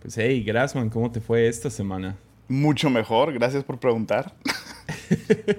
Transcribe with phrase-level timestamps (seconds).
[0.00, 2.16] Pues hey, Grassman, ¿cómo te fue esta semana?
[2.48, 4.32] Mucho mejor, gracias por preguntar.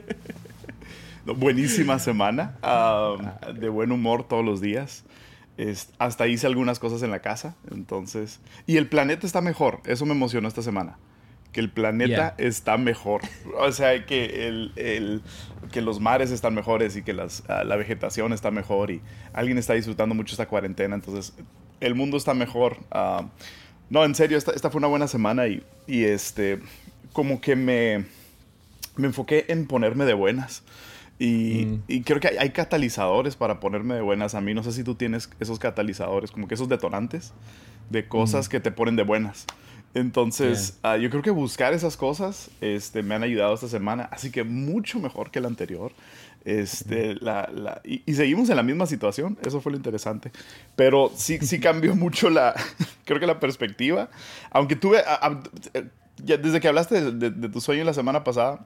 [1.38, 2.58] Buenísima semana,
[3.54, 5.06] de buen humor todos los días.
[6.00, 8.40] hasta hice algunas cosas en la casa, entonces...
[8.66, 10.98] Y el planeta está mejor, eso me emocionó esta semana.
[11.52, 13.22] Que el planeta está mejor.
[13.60, 15.22] O sea, que, el,
[15.72, 19.02] que los mares están mejores y que las, ah, la vegetación está mejor y
[19.34, 21.36] alguien está disfrutando mucho esta cuarentena, entonces
[21.80, 22.78] el mundo está mejor.
[22.90, 23.28] Ah,
[23.92, 26.60] no, en serio, esta, esta, fue una buena semana y, y este,
[27.12, 28.06] como que me,
[28.96, 30.64] me enfoqué en ponerme de buenas.
[31.20, 31.84] Y, mm.
[31.90, 34.34] y, creo que hay, catalizadores para ponerme de buenas.
[34.34, 37.34] A mí no sé si tú tienes esos catalizadores, como que esos detonantes
[37.90, 38.52] de cosas mm.
[38.52, 39.46] que te ponen de buenas.
[39.94, 44.08] Entonces, ah, yo creo que buscar esas cosas este, me han ayudado esta semana.
[44.10, 45.92] Así que mucho mejor que la anterior.
[46.44, 50.32] Este, la, la, y, seguimos en la misma situación, eso fue lo interesante.
[50.76, 52.56] Pero sí, sí cambió mucho la,
[53.06, 54.10] creo que la perspectiva.
[54.52, 55.04] Aunque tuve,
[56.24, 58.66] ya desde que hablaste de, tu sueño la semana pasada,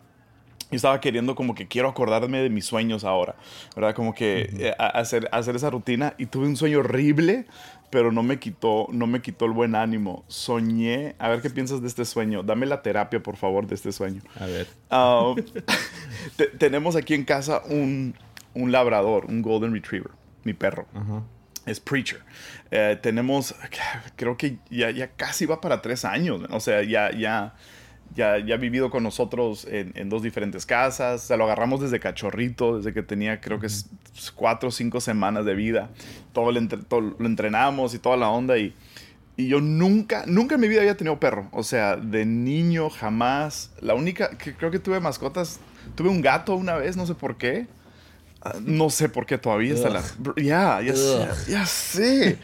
[0.72, 3.36] yo estaba queriendo como que quiero acordarme de mis sueños ahora,
[3.76, 3.94] ¿verdad?
[3.94, 7.45] Como que eh, hacer, hacer esa rutina y tuve un sueño horrible
[7.89, 10.23] pero no me quitó, no me quitó el buen ánimo.
[10.28, 12.44] Soñé, a ver qué piensas de este sueño.
[12.44, 14.22] Dame la terapia, por favor, de este sueño.
[14.39, 14.67] A ver.
[14.89, 15.33] Ah,
[16.58, 18.16] tenemos aquí en casa un,
[18.53, 20.11] un, labrador, un golden retriever,
[20.44, 20.86] mi perro.
[21.66, 22.22] Es Preacher.
[22.72, 23.55] Eh, tenemos,
[24.16, 26.42] creo que ya, ya casi va para tres años.
[26.52, 27.55] O sea, ya, ya
[28.16, 31.23] ya, ya ha vivido con nosotros en, dos diferentes casas.
[31.23, 33.89] O sea, lo agarramos desde cachorrito, desde que tenía creo que es
[34.33, 35.89] cuatro o cinco semanas de vida.
[36.33, 38.58] Todo, lo, lo entrenamos y toda la onda.
[38.58, 38.73] Y,
[39.38, 41.49] y yo nunca, nunca en mi vida había tenido perro.
[41.52, 43.71] O sea, de niño jamás.
[43.81, 45.59] La única que creo que tuve mascotas,
[45.95, 47.67] tuve un gato una vez, no sé por qué.
[48.41, 50.03] Ah, no sé por qué todavía está la...
[50.38, 50.93] Ya, ya,
[51.49, 52.38] ya sé.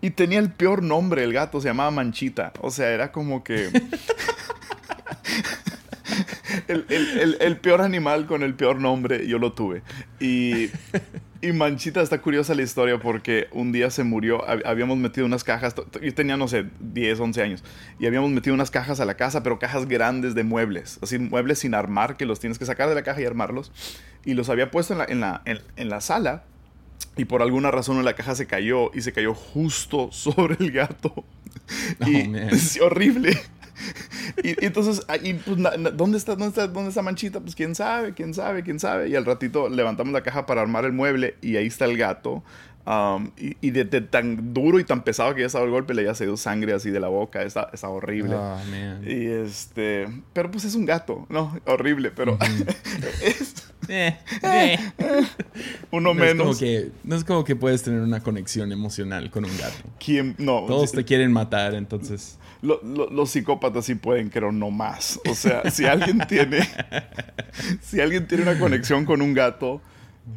[0.00, 2.52] Y tenía el peor nombre el gato, se llamaba Manchita.
[2.60, 3.70] O sea, era como que...
[6.72, 9.82] el, peor animal con el peor nombre, yo lo tuve.
[10.20, 10.70] Y,
[11.40, 15.74] y, Manchita está curiosa la historia porque un día se murió, habíamos metido unas cajas,
[16.00, 17.64] yo tenía, no sé, 10, 11 años,
[17.98, 21.60] y habíamos metido unas cajas a la casa, pero cajas grandes de muebles, así muebles
[21.60, 23.72] sin armar, que los tienes que sacar de la caja y armarlos.
[24.24, 25.42] Y los había puesto en la, en la,
[25.76, 26.44] en, la sala.
[27.16, 31.12] Y por alguna razón la caja se cayó y se cayó justo sobre el gato.
[31.16, 33.36] Oh, y es horrible
[34.42, 35.58] y, entonces, pues,
[35.96, 37.40] ¿dónde, está, dónde, está, ¿dónde está Manchita?
[37.40, 39.08] Pues quién sabe, quién sabe, quién sabe.
[39.08, 42.42] Y al ratito levantamos la caja para armar el mueble y ahí está el gato.
[42.84, 46.16] Um, y, de, tan duro y tan pesado que ya estaba el golpe, le había
[46.16, 48.34] salido sangre así de la boca, está, está horrible.
[48.34, 48.58] Oh,
[49.06, 51.56] y este, pero pues es un gato, ¿no?
[51.64, 52.36] Horrible, pero
[53.88, 54.78] eh, eh.
[55.92, 56.58] uno menos.
[56.58, 59.88] que, no es como que puedes tener una conexión emocional con un gato.
[60.04, 60.34] ¿Quién?
[60.38, 60.64] No.
[60.66, 65.20] Todos te quieren matar, entonces los psicópatas sí pueden, pero no más.
[65.28, 66.60] O sea, si alguien tiene,
[67.82, 69.80] si alguien tiene una conexión con un gato,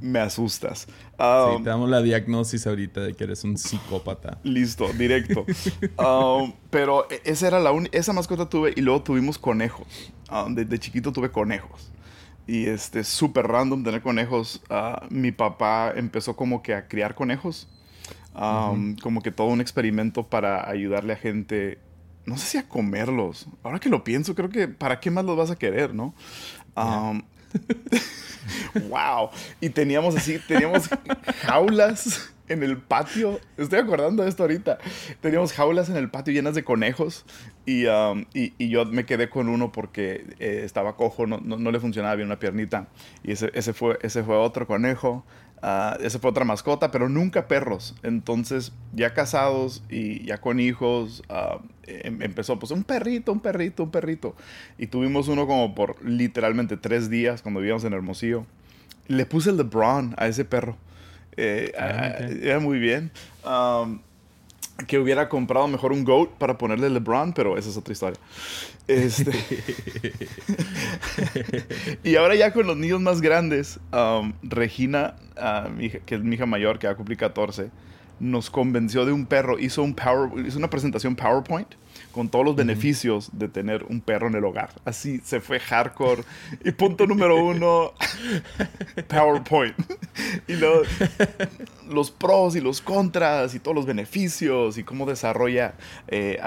[0.01, 0.87] me asustas.
[1.19, 4.39] Um, te damos la diagnosis ahorita de que eres un psicópata.
[4.43, 5.45] Listo, directo.
[5.97, 9.87] Um, pero e, esa era la esa mascota tuve y luego tuvimos conejos.
[10.31, 11.91] Um, desde chiquito tuve conejos.
[12.47, 14.61] Y este, súper random tener conejos.
[14.69, 17.67] Uh, mi papá empezó como que a criar conejos.
[18.33, 21.79] Como que todo un experimento para ayudarle a gente
[22.25, 23.47] no sé si a comerlos.
[23.63, 26.13] Ahora que lo pienso, creo que ¿para qué más los vas a querer, no?
[28.89, 29.29] wow.
[29.61, 30.89] Y teníamos así, teníamos
[31.41, 33.39] jaulas en el patio.
[33.57, 34.77] Estoy acordando de esto ahorita.
[35.21, 37.25] Teníamos jaulas en el patio llenas de conejos.
[37.65, 37.85] Y,
[38.33, 42.27] y, yo me quedé con uno porque eh, estaba cojo, no, no, le funcionaba bien
[42.27, 42.87] una piernita.
[43.23, 45.25] Y ese, ese, fue, ese fue otro conejo.
[45.65, 47.95] Uh, esa fue otra mascota, pero nunca perros.
[48.03, 53.81] Entonces, ya casados y ya con hijos, ah, em, empezó pues un perrito, un perrito,
[53.81, 54.35] un perrito.
[54.77, 58.45] Y tuvimos uno como por literalmente tres días cuando vivíamos en Hermosillo.
[59.07, 60.77] Le puse el LeBron a ese perro.
[61.35, 63.11] Eh, ah, era muy bien
[64.87, 68.19] que hubiera comprado mejor un GOAT para ponerle LeBron, pero esa es otra historia.
[68.87, 69.31] Este...
[72.03, 75.69] y ahora ya con los niños más grandes, um, Regina, uh,
[76.05, 77.69] que es mi hija mayor, que va a cumplir 14,
[78.19, 81.75] nos convenció de un perro, hizo, un power, hizo una presentación PowerPoint
[82.15, 84.69] con todos los beneficios de tener un perro en el hogar.
[84.85, 86.23] Así se fue hardcore.
[86.63, 87.91] Y punto número uno,
[89.09, 89.75] PowerPoint.
[90.47, 90.53] y
[91.93, 95.75] los pros y los contras y todos los beneficios y cómo desarrolla
[96.07, 96.39] eh,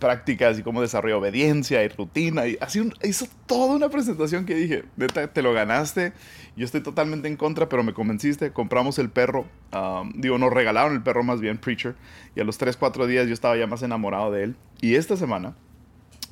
[0.00, 2.48] prácticas y cómo desarrolla obediencia y rutina.
[2.48, 4.84] Y así hizo toda una presentación que dije,
[5.32, 6.12] te lo ganaste.
[6.56, 8.50] Yo estoy totalmente en contra, pero me convenciste.
[8.50, 9.46] Compramos el perro.
[9.72, 11.94] Um, digo, nos regalaron el perro más bien, Preacher.
[12.34, 14.56] Y a los 3, 4 días yo estaba ya más enamorado de él.
[14.80, 15.54] Y esta semana,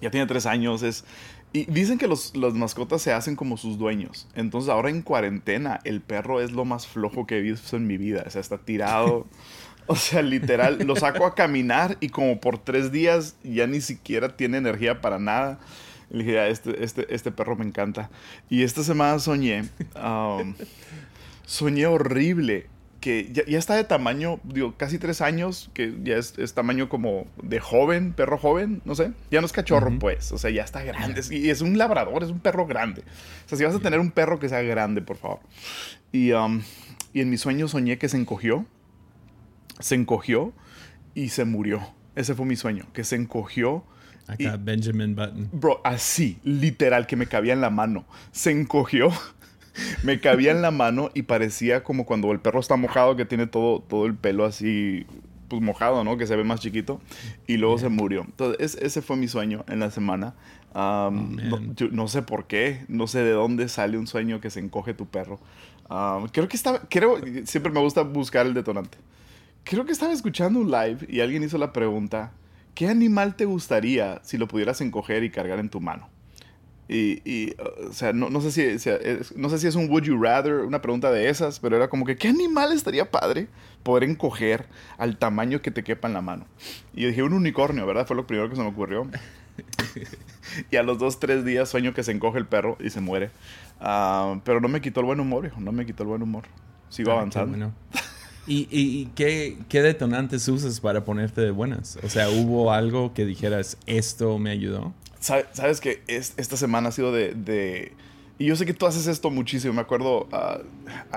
[0.01, 1.05] ya tiene tres años, es...
[1.53, 4.29] Y dicen que los, las mascotas se hacen como sus dueños.
[4.35, 7.97] Entonces ahora en cuarentena, el perro es lo más flojo que he visto en mi
[7.97, 8.25] vida.
[8.27, 9.27] O sea, está tirado.
[9.89, 14.37] O sea, literal, lo saco a caminar y como por tres días ya ni siquiera
[14.37, 15.61] tiene energía para nada.
[16.11, 18.11] Le dije, "Ah, este, este, este perro me encanta.
[18.51, 20.55] Y esta semana soñé, um,
[21.45, 22.67] soñé horrible,
[23.07, 26.89] que ya, ya está de tamaño, digo, casi tres años, que ya es, es tamaño
[26.89, 29.13] como de joven, perro joven, no sé.
[29.31, 30.01] Ya no es cachorro, Ujú.
[30.01, 31.23] pues, o sea, ya está grande.
[31.31, 33.03] Y es un labrador, es un perro grande.
[33.45, 35.39] O sea, si vas a tener un perro que sea grande, por favor.
[36.11, 36.63] Y, um,
[37.13, 38.67] y en mi sueño soñé que se encogió,
[39.79, 40.53] se encogió
[41.15, 41.87] y se murió.
[42.17, 43.85] Ese fue mi sueño, que se encogió.
[44.37, 45.49] y- Acá Benjamin Button.
[45.53, 48.05] Bro, así, literal, que me cabía en la mano.
[48.33, 49.13] Se encogió,
[50.03, 53.47] me cabía en la mano y parecía como cuando el perro está mojado, que tiene
[53.47, 55.07] todo, todo el pelo así,
[55.49, 56.17] pues mojado, ¿no?
[56.17, 57.01] Que se ve más chiquito.
[57.47, 58.23] Y luego se murió.
[58.23, 60.35] Entonces, es- ese fue mi sueño en la semana.
[60.75, 64.51] Um, no, yo no sé por qué, no sé de dónde sale un sueño que
[64.51, 65.39] se encoge tu perro.
[65.89, 68.99] Um, creo que estaba, creo, siempre me gusta buscar el detonante.
[69.65, 72.33] Creo que estaba escuchando un live y alguien hizo la pregunta,
[72.75, 76.09] ¿qué animal te gustaría si lo pudieras encoger y cargar en tu mano?
[76.89, 79.75] Y, y, uh, o sea, no, no sé si, si es, no sé si es
[79.75, 83.11] un would you rather, una pregunta de esas, pero era como que, ¿qué animal estaría
[83.11, 83.49] padre
[83.83, 84.67] poder encoger
[84.99, 86.47] al tamaño que te quepa en la mano?
[86.95, 88.07] Y yo dije, un unicornio, ¿verdad?
[88.07, 89.09] Fue lo primero que se me ocurrió.
[90.71, 93.31] y a los dos, tres días sueño que se encoge el perro y se muere.
[93.81, 96.45] Ah, pero no me quitó el buen humor, hijo, no me quitó el buen humor.
[96.89, 97.51] Sigo Ah, avanzando.
[97.51, 97.73] bueno.
[98.47, 101.99] ¿Y, y, y qué, qué detonantes usas para ponerte de buenas?
[102.05, 104.95] O sea, ¿hubo algo que dijeras, esto me ayudó?
[105.21, 107.93] Sabe- Sabes que es- esta semana ha sido de, de-
[108.39, 109.73] Y yo sé que tú haces esto muchísimo.
[109.73, 110.59] Me acuerdo, ah,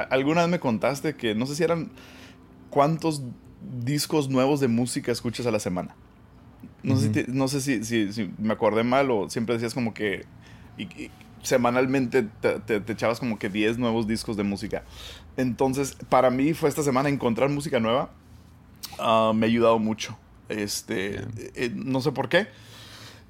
[0.09, 1.91] alguna vez me contaste que no sé si eran
[2.69, 3.21] cuántos
[3.83, 5.95] discos nuevos de música escuchas a la semana.
[6.81, 7.13] No sé, si, Ujú.
[7.13, 10.25] te- no sé si, si- si me acordé mal o siempre decías como que
[10.77, 11.11] y- y
[11.43, 14.83] semanalmente te, te- te echabas como que 10 nuevos discos de música.
[15.35, 18.11] Entonces, para mí fue esta semana encontrar música nueva.
[18.97, 20.17] ah, me ha ayudado mucho.
[20.47, 21.21] Este,
[21.55, 22.47] eh, no sé por qué.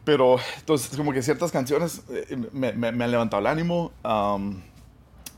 [0.09, 3.91] Pero entonces como que ciertas canciones eh, me, me- me han levantado el ánimo.
[4.03, 4.37] a,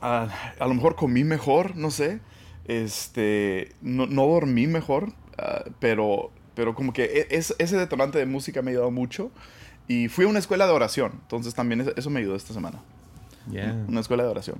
[0.01, 2.21] a lo mejor comí mejor, no sé.
[2.65, 8.25] Este, no, no dormí mejor, ah, pero, pero como que e- es- ese detonante de
[8.25, 9.29] música me ha ayudado mucho.
[9.89, 12.79] Y fui a una escuela de oración, entonces también eso, me ayudó esta semana.
[13.51, 13.73] Yeah.
[13.89, 14.57] Una escuela de oración.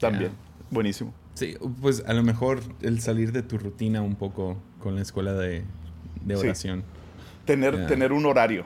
[0.00, 0.30] También.
[0.30, 0.66] Yeah.
[0.70, 1.12] Buenísimo.
[1.34, 5.34] Sí, pues a lo mejor el salir de tu rutina un poco con la escuela
[5.34, 5.64] de,
[6.24, 6.40] de Sí.
[6.46, 6.82] oración.
[7.44, 7.86] Tener, Yeah.
[7.88, 8.64] tener un horario.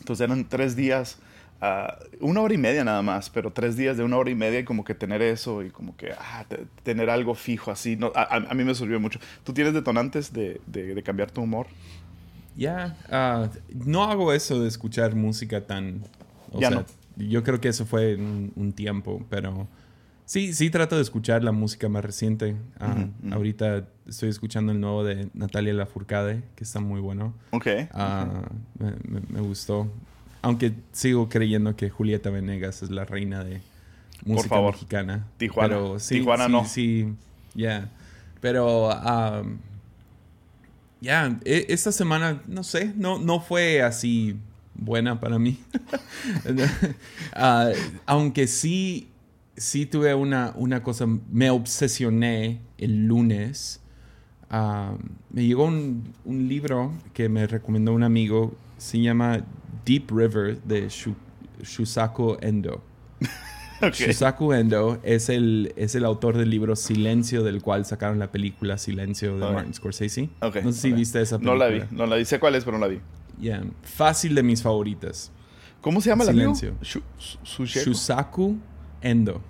[0.00, 1.18] Entonces eran tres días,
[1.60, 4.60] ah, una hora y media nada más, pero tres días de una hora y media
[4.60, 8.12] y como que tener eso y como que ah, te- tener algo fijo así, no,
[8.14, 9.18] a, mí me sirvió mucho.
[9.44, 11.66] ¿Tú tienes detonantes de, de- de cambiar tu humor?
[12.56, 13.48] Ya, ah,
[13.86, 16.02] no hago eso de escuchar música tan...
[16.52, 16.86] O Ya sea, no.
[17.16, 19.66] yo creo que eso fue un, un tiempo, pero
[20.32, 22.56] sí, sí trato de escuchar la música más reciente.
[22.80, 23.04] Ah.
[23.32, 27.34] Ahorita estoy escuchando el nuevo de Natalia Lafourcade, que está muy bueno.
[27.50, 27.66] Ok.
[27.92, 28.48] Ah,
[28.78, 29.92] me, gustó.
[30.40, 33.60] Aunque sigo creyendo que Julieta Venegas es la reina de
[34.24, 34.72] música favor.
[34.72, 35.26] mexicana.
[35.36, 35.68] Tijuana.
[35.68, 36.64] Pero sí, Tijuana sí, no.
[36.64, 37.14] Sí,
[37.54, 37.90] ya.
[38.40, 38.88] Pero
[41.02, 44.38] ya, e- esta semana, no sé, no, no fue así
[44.74, 45.60] buena para mí.
[47.34, 47.70] Ah,
[48.06, 49.11] aunque sí,
[49.56, 53.80] sí tuve una, una cosa, me obsesioné el lunes.
[54.50, 54.94] Ah,
[55.30, 59.44] me llegó un, un libro que me recomendó un amigo, se llama
[59.86, 61.14] Deep River de Shu-
[61.62, 62.82] Shusaku Endo.
[63.92, 68.78] Shusaku Endo es el, es el autor del libro Silencio, del cual sacaron la película
[68.78, 69.52] Silencio de.
[69.52, 70.28] Martin Scorsese.
[70.40, 71.68] Ok, No sé si viste esa No película.
[71.68, 72.24] la vi, no la vi.
[72.24, 73.00] Sé cuál es, pero no la vi.
[73.40, 73.64] Yeah.
[73.82, 75.32] Fácil de mis favoritas.
[75.80, 76.68] ¿Cómo se llama el Silencio.
[76.68, 77.02] amigo?
[77.42, 77.90] Susheku.
[77.90, 78.56] Shusaku
[79.02, 79.40] Endo.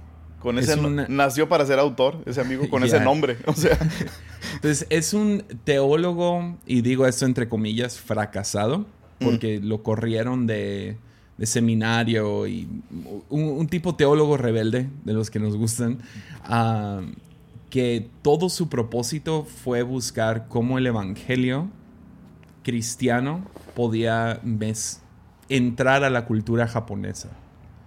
[0.41, 3.37] Con es ese una- nació para ser autor, ese amigo con ese nombre.
[3.47, 3.79] O sea,
[4.57, 8.85] Entonces, es un teólogo, y digo esto entre comillas, fracasado,
[9.21, 10.97] porque lo corrieron de,
[11.39, 12.69] de seminario y
[13.31, 15.99] un, un tipo teólogo rebelde, de los que nos gustan,
[16.45, 17.03] ah,
[17.71, 21.69] que todo su propósito fue buscar cómo el evangelio
[22.63, 23.43] cristiano
[23.75, 25.01] podía mes-
[25.49, 27.31] entrar a la cultura japonesa.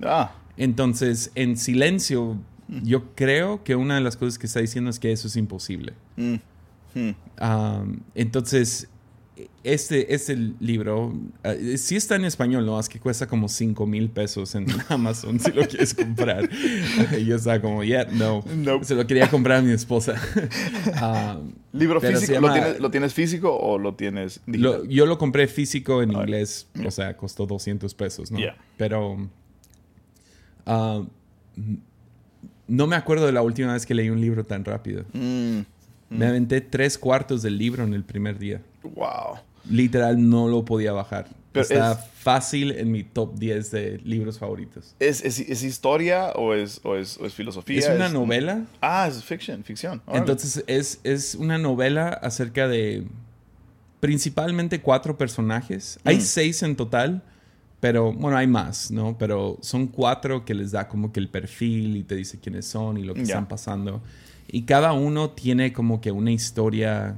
[0.04, 2.38] ah, Entonces, en silencio,
[2.84, 5.94] yo creo que una de las cosas que está diciendo es que eso es imposible.
[6.18, 6.36] mm,
[6.96, 7.16] mm.
[7.42, 8.88] Um, entonces,
[9.64, 12.80] este, este libro eh, sí está en español, ¿no?
[12.80, 16.48] Es que cuesta como 5 mil pesos en Amazon si lo quieres comprar.
[17.20, 18.44] y yo estaba como, yeah, no.
[18.84, 20.16] Se lo quería comprar a mi esposa.
[21.74, 22.40] ¿Libro físico?
[22.80, 24.88] ¿lo, tienes, físico o lo tienes digital?
[24.88, 28.40] yo lo compré físico en inglés, o sea, costó 200 pesos, ¿no?
[28.78, 29.30] Pero
[30.66, 31.04] ah,
[32.68, 35.04] no me acuerdo de la última vez que leí un libro tan rápido.
[35.14, 35.60] Mm,
[36.10, 36.30] me mm.
[36.30, 38.62] aventé tres cuartos del libro en el primer día.
[38.84, 39.40] Wow.
[39.70, 41.28] Literal no lo podía bajar.
[41.54, 44.94] Está fácil en mi top 10 de libros favoritos.
[45.00, 47.80] ¿Es, es, historia o es, o es, filosofía?
[47.80, 48.66] Es una novela.
[48.82, 50.02] Ah, es ficción, ficción.
[50.12, 53.06] Entonces es, es una novela acerca de
[54.00, 56.00] principalmente cuatro personajes.
[56.04, 56.22] Hay mm.
[56.22, 57.24] seis en total,
[57.86, 59.16] pero bueno, hay más, ¿no?
[59.16, 62.98] Pero son cuatro que les da como que el perfil y te dice quiénes son
[62.98, 64.02] y lo que están pasando.
[64.48, 67.14] Y cada uno tiene como que una historia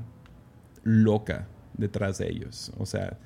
[0.83, 1.47] loca
[1.77, 2.73] detrás de ellos.
[2.77, 3.17] O sea,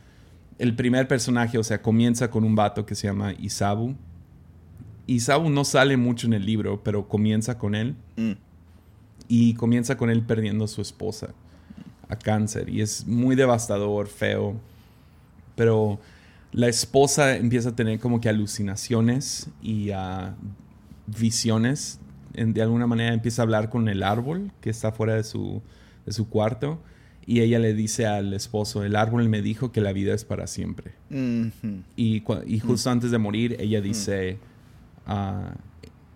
[0.59, 3.95] el primer personaje, o sea, comienza con un vato que se llama Isabu.
[5.07, 7.95] Isabu no sale mucho en el libro, pero comienza con él.
[8.17, 8.33] Mm.
[9.29, 11.29] Y comienza con él perdiendo a su esposa
[12.07, 12.69] a cáncer.
[12.69, 14.57] Y es muy devastador, feo.
[15.55, 15.99] Pero
[16.51, 20.33] la esposa empieza a tener como que alucinaciones y uh,
[21.07, 21.99] visiones.
[22.33, 25.61] de alguna manera empieza a hablar con el árbol que está fuera de su,
[26.05, 26.81] de su cuarto
[27.25, 30.47] y ella le dice al esposo, el árbol me dijo que la vida es para
[30.47, 30.93] siempre.
[31.95, 32.93] y, y, justo mm.
[32.93, 33.83] antes de morir, ella mm.
[33.83, 34.37] dice,
[35.05, 35.53] ah,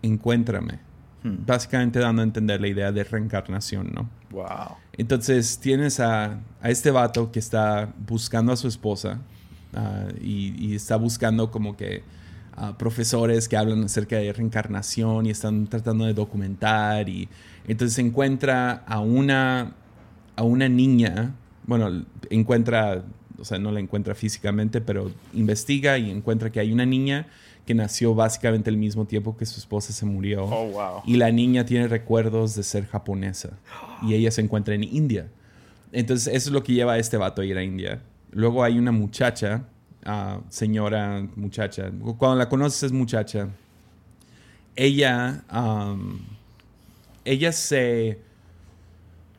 [0.01, 0.79] encuéntrame.
[1.23, 1.45] Mm.
[1.45, 4.09] Básicamente dando a entender la idea de reencarnación, ¿no?
[4.31, 4.77] Wow.
[4.93, 9.21] Entonces tienes a, a este vato que está buscando a su esposa
[9.75, 12.03] ah, y, y, está buscando como que
[12.55, 17.27] a profesores que hablan acerca de reencarnación y están tratando de documentar y
[17.67, 19.75] entonces encuentra a una
[20.35, 21.33] a una niña,
[21.65, 23.03] bueno, encuentra,
[23.39, 27.27] o sea, no la encuentra físicamente, pero investiga y encuentra que hay una niña
[27.65, 30.43] que nació básicamente el mismo tiempo que su esposa se murió.
[30.43, 31.01] Oh, wow.
[31.05, 33.57] Y la niña tiene recuerdos de ser japonesa.
[34.03, 35.29] Y ella se encuentra en India.
[35.91, 38.01] Entonces, eso es lo que lleva a este vato a ir a India.
[38.35, 39.63] Luego hay una muchacha,
[40.05, 41.89] uh, señora, muchacha.
[42.17, 43.47] Cuando la conoces es muchacha.
[44.75, 46.19] Ella, um,
[47.23, 48.19] ella se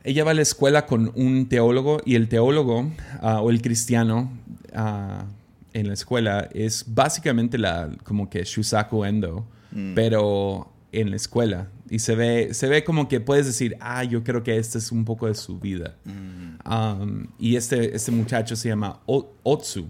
[0.03, 2.89] ella va a la escuela con un teólogo y el teólogo
[3.21, 4.31] ah, o el cristiano
[4.73, 5.25] ah,
[5.73, 9.93] en la escuela es básicamente la como que Shusaku Endo, mm.
[9.93, 11.67] pero en la escuela.
[11.89, 14.91] Y se ve, se ve como que puedes decir, ah, yo creo que este es
[14.91, 15.95] un poco de su vida.
[16.03, 16.71] Mm.
[16.71, 19.89] Um, y este, este muchacho se llama Otsu.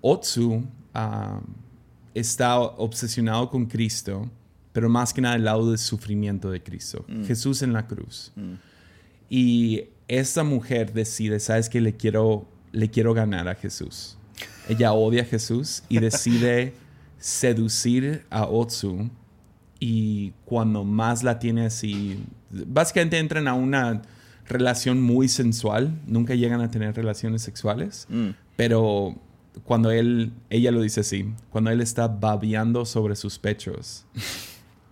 [0.00, 0.64] Otsu um,
[2.14, 4.30] está obsesionado con Cristo,
[4.72, 7.04] pero más que nada al lado del sufrimiento de Cristo.
[7.08, 7.24] Mm.
[7.24, 8.32] Jesús en la cruz.
[9.28, 11.80] Y esta mujer decide, ¿sabes qué?
[11.80, 14.16] Le quiero, le quiero ganar a Jesús.
[14.68, 16.74] Ella odia a Jesús y decide
[17.18, 19.10] seducir a Otsu.
[19.80, 24.02] Y cuando más la tiene así, básicamente entran a una
[24.46, 25.98] relación muy sensual.
[26.06, 28.06] Nunca llegan a tener relaciones sexuales.
[28.10, 28.30] Mm.
[28.56, 29.16] Pero
[29.64, 34.04] cuando él, ella lo dice así, cuando él está babeando sobre sus pechos,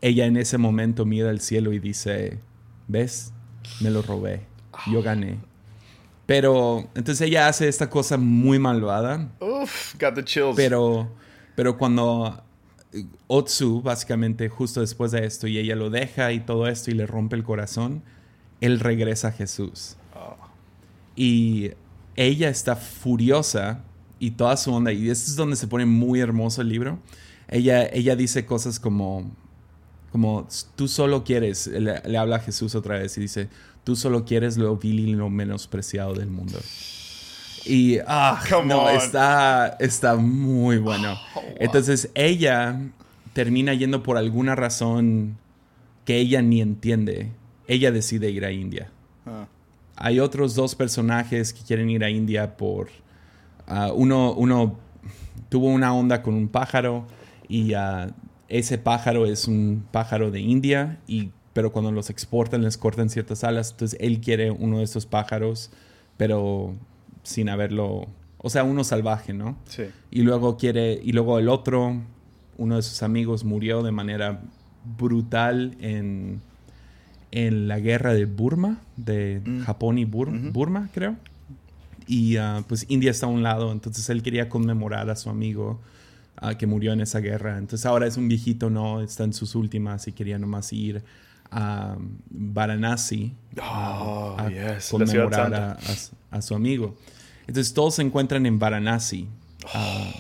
[0.01, 2.39] ella en ese momento mira al cielo y dice,
[2.87, 3.33] ¿ves?
[3.81, 4.41] me lo robé,
[4.91, 5.39] yo gané.
[6.27, 9.31] Pero entonces ella hace esta cosa muy malvada.
[9.41, 10.57] Uf, got the chills.
[10.57, 11.09] Pero,
[11.55, 12.43] pero cuando
[13.27, 17.07] Otsu, básicamente justo después de esto, y ella lo deja y todo esto y le
[17.07, 18.03] rompe el corazón,
[18.61, 19.97] él regresa a Jesús.
[20.15, 20.37] Oh.
[21.17, 21.73] Y
[22.17, 23.85] ella está furiosa
[24.19, 26.99] y toda su onda, y esto es donde se pone muy hermoso el libro.
[27.49, 29.31] Ella, ella dice cosas como,
[30.11, 33.49] como tú solo quieres, le, habla a Jesús otra vez y dice,
[33.85, 36.59] tú solo quieres lo vil y lo menospreciado del mundo.
[37.69, 41.19] Y, ah, no, está, está muy bueno.
[41.35, 42.81] Oh, Entonces ella
[43.35, 45.37] termina yendo por alguna razón
[46.05, 47.31] que ella ni entiende.
[47.67, 48.91] Ella decide ir a India.
[49.27, 49.47] Ah.
[49.97, 52.89] Hay otros dos personajes que quieren ir a India por...
[53.67, 54.79] Ah, uno, uno
[55.51, 57.07] tuvo una onda con un pájaro
[57.49, 58.11] y uh,
[58.49, 63.45] ese pájaro es un pájaro de India, y, pero cuando los exportan les cortan ciertas
[63.45, 63.73] alas.
[63.73, 65.71] Entonces él quiere uno de estos pájaros,
[66.17, 66.75] pero
[67.29, 68.07] sin haberlo,
[68.39, 69.59] o sea, uno salvaje, ¿no?
[69.67, 69.85] Sí.
[70.11, 72.01] Y luego quiere, y luego el otro,
[72.57, 74.41] uno de sus amigos murió de manera
[74.97, 76.41] brutal en,
[77.31, 79.61] en la guerra de Burma, de mm.
[79.61, 81.17] Japón y Burma, creo.
[82.07, 85.81] Y ah, pues India está a un lado, entonces él quería conmemorar a su amigo
[86.57, 87.59] que murió en esa guerra.
[87.59, 89.03] Entonces ahora es un viejito, ¿no?
[89.03, 91.03] Está en sus últimas y quería nomás ir
[91.51, 91.97] a
[92.31, 94.37] Varanasi a, oh,
[94.91, 95.79] conmemorar
[96.31, 96.97] a, su amigo.
[97.49, 99.27] Entonces todos se encuentran en Varanasi.
[99.75, 100.13] Ah,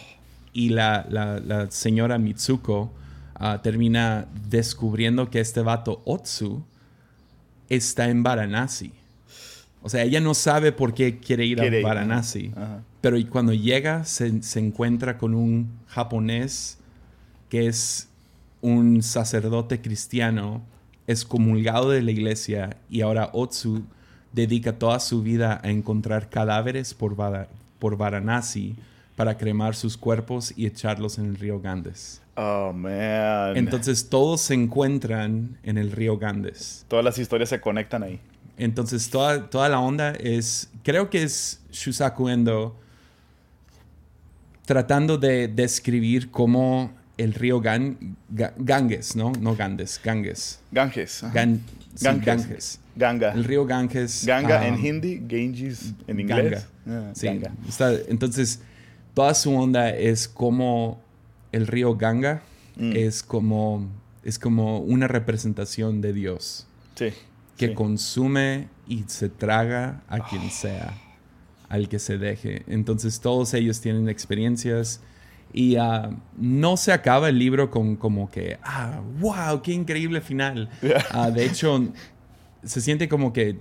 [0.52, 2.90] y la, la- la señora Mitsuko
[3.36, 6.64] ah, termina descubriendo que este vato Otsu
[7.68, 8.92] está en Varanasi.
[9.82, 12.50] O sea, ella no sabe por qué quiere ir Quiere a Varanasi.
[13.00, 16.78] Pero cuando llega se, se encuentra con un japonés
[17.48, 18.08] que es
[18.60, 20.62] un sacerdote cristiano
[21.06, 23.84] excomulgado de la iglesia y ahora Otsu
[24.32, 27.16] dedica toda su vida a encontrar cadáveres por,
[27.78, 28.76] por Varanasi
[29.16, 32.20] para cremar sus cuerpos y echarlos en el río Ganges.
[32.36, 33.56] Oh, man.
[33.56, 36.84] Entonces todos se encuentran en el río Ganges.
[36.88, 38.20] Todas las historias se conectan ahí.
[38.56, 42.76] Entonces toda, toda la onda es, creo que es Shusaku Endo
[44.66, 47.96] tratando de describir cómo el río Gan-
[48.32, 49.32] Ga- Ganges, ¿no?
[49.40, 50.60] No Ganges, Ganges.
[50.70, 51.24] Ganges.
[51.24, 51.34] ajá.
[51.34, 51.60] Gan-
[51.94, 52.24] sí, Ganges.
[52.26, 52.80] Ganges.
[52.98, 53.32] Ganga.
[53.32, 54.26] El río Ganges.
[54.26, 56.66] Ganga ah, en hindi, Ganges en inglés.
[56.84, 57.08] Ganga.
[57.08, 57.52] Ah, Sí, Ganga.
[57.68, 58.60] está- entonces,
[59.14, 61.00] toda su onda es como
[61.52, 62.42] el río Ganga
[62.76, 62.92] Mm.
[62.94, 63.88] es como
[64.24, 67.06] es como una representación de Dios Sí.
[67.56, 67.74] que sí.
[67.74, 70.92] consume y se traga a quien sea,
[71.68, 72.62] al que se deje.
[72.66, 75.00] Entonces, todos ellos tienen experiencias
[75.52, 80.68] y ah, no se acaba el libro con como que, ah, wow, qué increíble final.
[80.82, 81.04] Yeah.
[81.10, 81.88] Ah, de hecho,
[82.62, 83.58] se siente como que,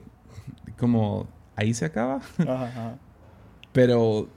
[0.78, 2.16] como, ahí se acaba.
[2.40, 2.96] Ajá, ajá.
[3.74, 4.28] Pero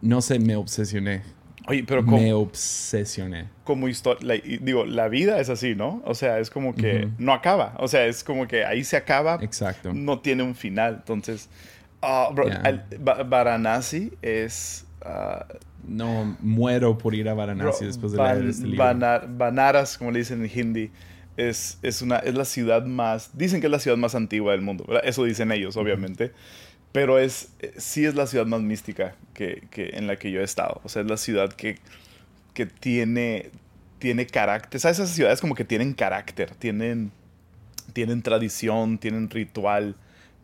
[0.00, 1.22] no sé, me obsesioné.
[1.66, 3.48] Oye, pero Me como, obsesioné.
[3.64, 6.02] como historia, digo, la vida es así, ¿no?
[6.04, 7.74] O sea, es como que no acaba.
[7.78, 9.94] O sea, es como que ahí se acaba, Exacto.
[9.94, 10.96] no tiene un final.
[10.98, 11.48] Entonces,
[12.02, 12.84] ah, bro, Yeah.
[13.24, 14.86] Varanasi es...
[15.00, 15.46] ah,
[15.88, 18.84] No muero por ir a Varanasi bro, después de leer este libro.
[19.38, 20.90] Banaras, como le dicen en hindi,
[21.36, 23.36] es, es, una, es la ciudad más...
[23.36, 25.02] Dicen que es la ciudad más antigua del mundo, ¿verdad?
[25.04, 26.32] Eso dicen ellos, obviamente.
[26.92, 30.40] Pero es, eh, sí es la ciudad más mística que, que en la que yo
[30.40, 30.80] he estado.
[30.84, 31.78] O sea, es la ciudad que,
[32.54, 33.50] que tiene,
[33.98, 34.80] tiene carácter.
[34.80, 34.98] ¿Sabes?
[34.98, 37.10] Esas ciudades como que tienen carácter, tienen,
[37.92, 39.96] tienen tradición, tienen ritual,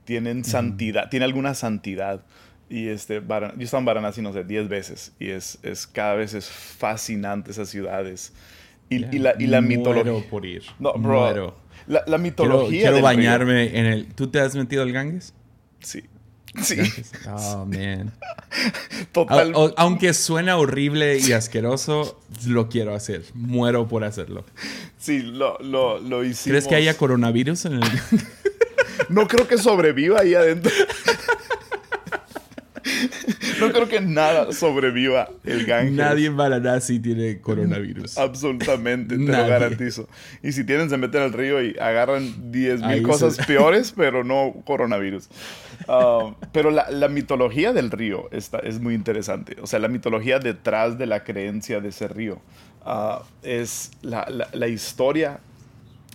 [0.04, 2.24] tienen santidad, tiene alguna santidad.
[2.68, 5.12] Y este, yo he estado en Varanasi, no sé, 10 veces.
[5.18, 8.32] Y es, es cada vez es fascinante esas ciudades.
[8.90, 10.30] Y, y la, y la Muero mitología.
[10.30, 10.62] por ir.
[10.78, 11.20] No, bro.
[11.20, 11.56] Muero.
[11.86, 12.68] La, la Quiero, mitología.
[12.68, 13.02] quiero del río.
[13.02, 14.06] bañarme en el...
[14.14, 15.32] ¿Tú te has metido al Ganges?
[15.80, 16.02] Sí.
[16.62, 17.12] Sí, Ganges.
[17.28, 18.12] Oh, man.
[19.12, 19.52] total.
[19.54, 23.22] Au- au- aunque suena horrible y asqueroso, lo quiero hacer.
[23.34, 24.44] Muero por hacerlo.
[24.98, 26.44] Sí, lo, lo, lo hicimos.
[26.50, 27.82] ¿Crees que haya coronavirus en el
[29.08, 30.70] No creo que sobreviva ahí adentro.
[33.60, 35.92] No creo que nada sobreviva el Ganges.
[35.92, 38.16] Nadie en Varanasi tiene coronavirus.
[38.18, 40.08] Absolutamente, te lo garantizo.
[40.42, 43.92] Y si tienen, se meten al río y agarran 10 Ahí mil cosas se- peores,
[43.96, 45.28] pero no coronavirus.
[45.88, 49.56] Um, pero la, la mitología del río está, es muy interesante.
[49.62, 52.40] O sea, la mitología detrás de la creencia de ese río.
[52.84, 55.40] Ah, es la, la- la historia,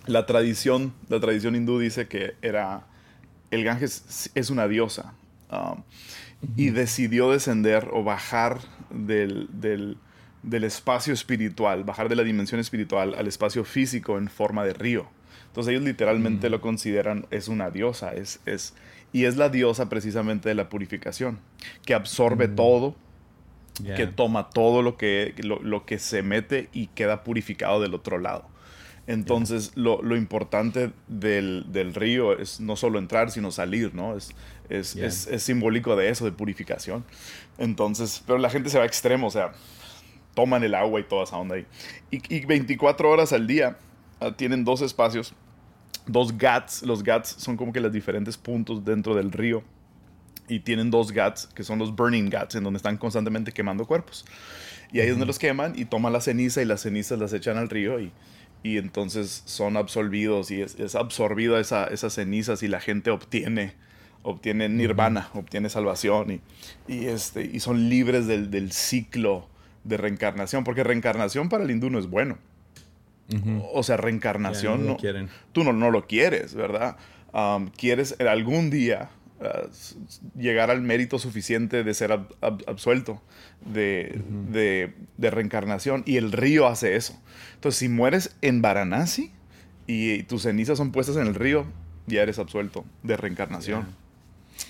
[0.06, 2.86] la tradición, la tradición hindú dice que era,
[3.50, 5.14] el Ganges es una diosa.
[5.50, 5.82] Um,
[6.56, 8.58] y decidió descender o bajar
[8.90, 9.96] del, del,
[10.42, 15.08] del espacio espiritual, bajar de la dimensión espiritual al espacio físico en forma de río.
[15.48, 18.74] Entonces ellos literalmente lo consideran, es una diosa, es, es,
[19.12, 21.38] y es la diosa precisamente de la purificación,
[21.84, 22.94] que absorbe todo,
[23.78, 23.94] Yeah.
[23.94, 28.16] que toma todo lo que, lo, lo que se mete y queda purificado del otro
[28.18, 28.48] lado.
[29.06, 34.16] Entonces, lo, lo importante del, del río es no solo entrar, sino salir, ¿no?
[34.16, 34.30] Es,
[34.68, 35.06] es, Yeah.
[35.06, 37.04] es, es simbólico de eso, de purificación.
[37.56, 39.52] Entonces, pero la gente se va a extremo, o sea,
[40.34, 41.66] toman el agua y toda esa onda ahí.
[42.10, 43.78] Y, y 24 horas al día
[44.20, 45.34] ah, tienen dos espacios,
[46.06, 46.82] dos gats.
[46.82, 49.62] Los gats son como que los diferentes puntos dentro del río.
[50.48, 54.24] Y tienen dos gats, que son los burning gats, en donde están constantemente quemando cuerpos.
[54.92, 57.56] Y ahí es donde los queman y toman la ceniza y las cenizas las echan
[57.56, 58.12] al río y,
[58.66, 63.74] y entonces son absorbidos y es, es absorbida esa, esas cenizas y la gente obtiene,
[64.22, 66.40] obtiene nirvana, obtiene salvación y,
[66.92, 69.48] y, este, y son libres del, del ciclo
[69.84, 72.38] de reencarnación, porque reencarnación para el hindú no es bueno.
[73.72, 75.28] O sea, Yeah, reencarnación no lo no, quieren.
[75.52, 76.96] tú no, no lo quieres, ¿verdad?
[77.32, 79.94] Um, quieres algún día uh, s-
[80.36, 83.20] llegar al mérito suficiente de ser ab- ab- absuelto
[83.64, 84.20] de,
[84.50, 87.18] de- de reencarnación y el río hace eso.
[87.54, 89.32] Entonces, si mueres en Varanasi
[89.86, 91.64] y, tus cenizas son puestas en el río,
[92.06, 93.86] ya eres absuelto de reencarnación.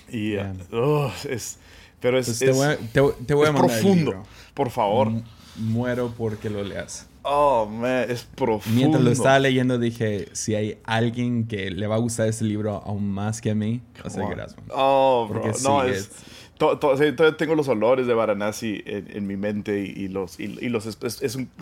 [0.09, 0.53] Y Yeah.
[0.73, 1.59] uh, oh, es,
[2.01, 4.25] pero es, te es- voy a, te- te voy a es profundo.
[4.55, 5.11] Por favor.
[5.11, 5.23] Mu-
[5.59, 7.07] Muero porque lo leas.
[7.29, 8.77] Oh, man, es profundo.
[8.77, 12.83] Mientras lo estaba leyendo dije, si hay alguien que le va a gustar este libro
[12.85, 14.25] aún más que a mí, va a ser.
[14.71, 15.43] Oh, bro.
[15.43, 16.11] Porque no, sí, es, es-
[16.59, 20.85] todavía tengo los olores de Varanasi en, mi mente y, los, y, los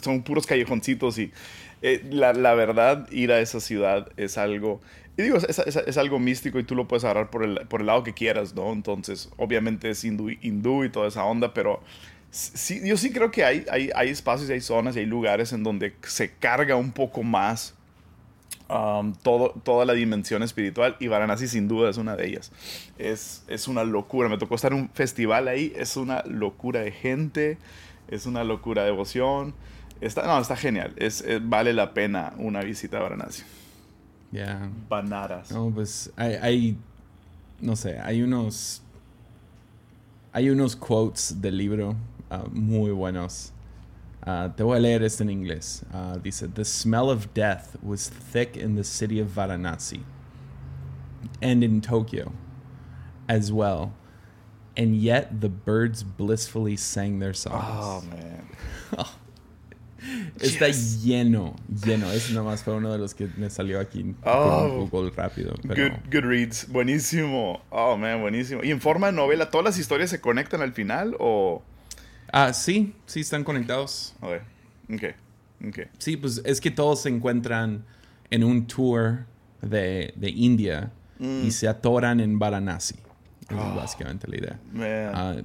[0.02, 1.32] son puros callejoncitos y
[1.82, 4.80] eh, la, la, verdad, ir a esa ciudad es algo...
[5.16, 7.86] Y digo, es, es, algo místico y tú lo puedes agarrar por el, por el
[7.86, 8.72] lado que quieras, ¿no?
[8.72, 11.80] Entonces, obviamente es hindú, hindú y toda esa onda, pero
[12.34, 15.62] sí, yo sí creo que hay, hay, hay espacios, hay zonas y hay lugares en
[15.62, 17.74] donde se carga un poco más
[18.68, 22.50] um, todo, toda la dimensión espiritual y Varanasi sin duda es una de ellas.
[22.98, 24.28] Es, es una locura.
[24.28, 27.58] Me tocó estar en un festival ahí, es una locura de gente,
[28.08, 29.54] es una locura de devoción.
[30.00, 30.92] Está, no, está genial.
[30.96, 33.44] Es, vale la pena una visita a Varanasi.
[34.32, 34.68] Ya.
[34.88, 35.52] Banaras.
[35.52, 36.76] No, pues hay, hay,
[37.60, 38.82] no sé, hay unos,
[40.32, 41.94] hay unos quotes del libro
[42.42, 43.52] uh, muy buenos.
[44.26, 45.84] Uh, te voy a leer esto en inglés.
[45.92, 50.02] Uh, dice, The smell of death was thick in the city of Varanasi
[51.42, 52.32] and in Tokyo
[53.28, 53.92] as well.
[54.76, 57.64] And yet the birds blissfully sang their songs.
[57.64, 58.48] Oh, man.
[60.38, 62.10] Está lleno, lleno.
[62.10, 65.54] Ese nomás fue uno de los que me salió aquí oh, Google rápido.
[65.62, 66.66] Good, good, reads.
[66.68, 67.62] Buenísimo.
[67.70, 68.62] Oh, man, buenísimo.
[68.64, 71.62] ¿Y en forma de novela, todas las historias se conectan al final o...?
[72.36, 74.12] Ah, sí, sí están conectados.
[74.20, 74.40] Ok,
[74.92, 75.04] ok,
[75.68, 75.78] ok.
[75.98, 77.84] Sí, pues es que todos se encuentran
[78.28, 79.24] en un tour
[79.62, 81.50] de, de India y mm.
[81.52, 82.96] se atoran en Varanasi.
[83.42, 85.12] es ah, básicamente la idea.
[85.14, 85.36] Ah,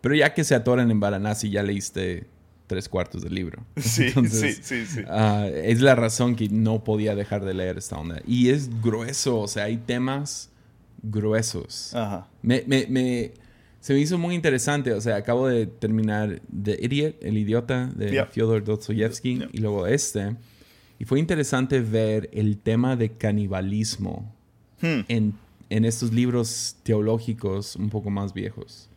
[0.00, 2.26] pero ya que se atoran en Varanasi, ya leíste
[2.66, 3.62] tres cuartos del libro.
[3.76, 5.02] Sí, sí, sí, sí.
[5.06, 8.22] Ah, es la razón que no podía dejar de leer esta onda.
[8.26, 10.48] Y es grueso, o sea, hay temas
[11.02, 11.94] gruesos.
[11.94, 12.26] Ajá.
[12.40, 13.32] Me, me, me,
[13.80, 18.24] se me hizo muy interesante, o sea, acabo de terminar The Idiot, El Idiota, de
[18.26, 20.36] Fyodor Dostoyevsky, y luego este.
[20.98, 24.34] Y fue interesante ver el tema de canibalismo
[24.80, 25.00] hmm.
[25.06, 25.34] en,
[25.70, 28.88] en estos libros teológicos un poco más viejos.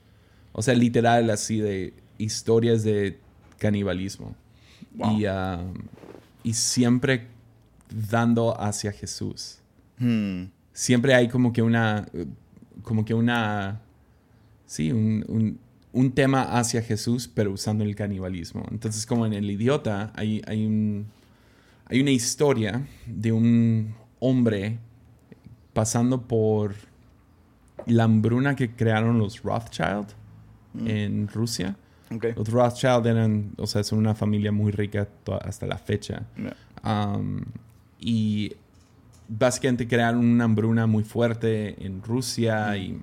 [0.52, 3.20] O sea, literal, así de historias de
[3.60, 4.36] canibalismo.
[4.96, 5.74] Y, um,
[6.44, 7.28] y, siempre
[8.10, 9.60] dando hacia Jesús.
[9.98, 10.46] Hmm.
[10.74, 12.08] Siempre hay como que una,
[12.82, 13.82] como que una,
[14.72, 15.60] sí, un,
[15.92, 18.66] un, tema hacia Jesús, pero usando el canibalismo.
[18.72, 21.08] Entonces, como en El Idiota, hay, hay, un,
[21.88, 24.80] hay una historia de un hombre
[25.74, 26.76] pasando por
[27.86, 30.08] la hambruna que crearon los Rothschild
[30.74, 30.88] hmm.
[30.88, 31.76] en Rusia.
[32.38, 35.06] Los Rothschild eran, o sea, son una familia muy rica
[35.44, 36.24] hasta la fecha.
[36.82, 37.42] Um,
[38.00, 38.54] y
[39.28, 43.02] básicamente crearon una hambruna muy fuerte en Rusia y,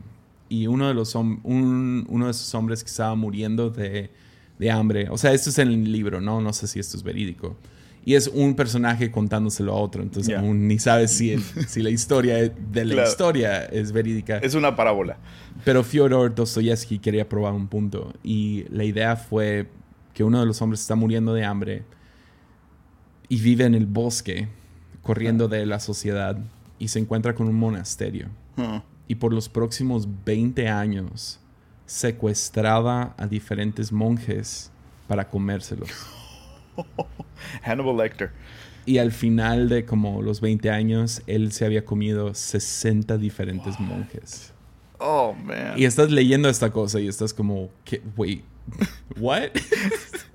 [0.49, 4.11] y, uno, de los un, uno de esos hombres que estaba muriendo de,
[4.59, 6.41] de, hambre, o sea, esto es en el libro, ¿no?
[6.41, 7.57] No sé si esto es verídico.
[8.05, 12.85] Y es un personaje contándoselo a otro, entonces ni sabes si, si la historia de
[12.85, 14.39] la historia es verídica.
[14.39, 15.19] Es una parábola.
[15.65, 19.69] Pero Fyodor Dostoyevsky quería probar un punto y la idea fue
[20.15, 21.85] que uno de los hombres está muriendo de hambre
[23.29, 24.49] y vive en el bosque,
[25.03, 26.39] corriendo de la sociedad
[26.79, 28.29] y se encuentra con un monasterio.
[29.09, 31.40] Y por los próximos 20 años
[31.87, 34.71] secuestraba a diferentes monjes
[35.09, 35.90] para comérselos.
[37.62, 38.31] Hannibal Lecter.
[38.85, 44.53] Y al final de como los 20 años, él se había comido 60 diferentes monjes.
[44.99, 45.75] Oh, man.
[45.77, 47.71] Y estás leyendo esta cosa y estás como,
[48.16, 48.44] wait,
[49.18, 49.51] what?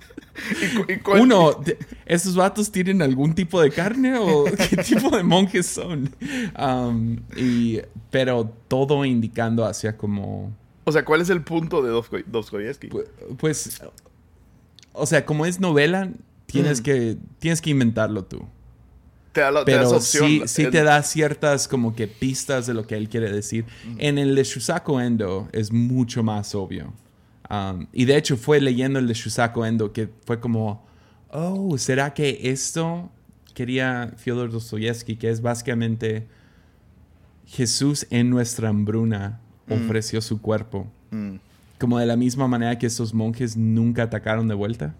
[1.19, 1.61] Uno,
[2.05, 6.15] ¿estos vatos tienen algún tipo de carne o qué tipo de monjes son?
[6.59, 7.79] Um, y,
[8.09, 10.51] pero todo indicando hacia como...
[10.85, 11.91] O sea, ¿cuál es el punto de
[12.27, 12.87] Dostoyevsky?
[12.87, 13.81] Pues, pues,
[14.91, 16.09] o sea, como es novela,
[16.53, 18.45] Tienes, que, tienes que inventarlo tú.
[19.31, 22.95] Te da, la, Pero sí, sí te da ciertas como que pistas de lo que
[22.95, 23.65] él quiere decir.
[23.97, 26.93] En el de Shusaku Endo es mucho más obvio.
[27.49, 30.85] Um, y de hecho fue leyendo el de Shusaku Endo que fue como,
[31.29, 33.11] oh, ¿será que esto
[33.53, 36.27] quería Fyodor Dostoyevsky, que es básicamente
[37.45, 39.73] Jesús en nuestra hambruna mm.
[39.73, 40.87] ofreció su cuerpo?
[41.11, 41.35] Mm.
[41.79, 44.95] Como de la misma manera que estos monjes nunca atacaron de vuelta.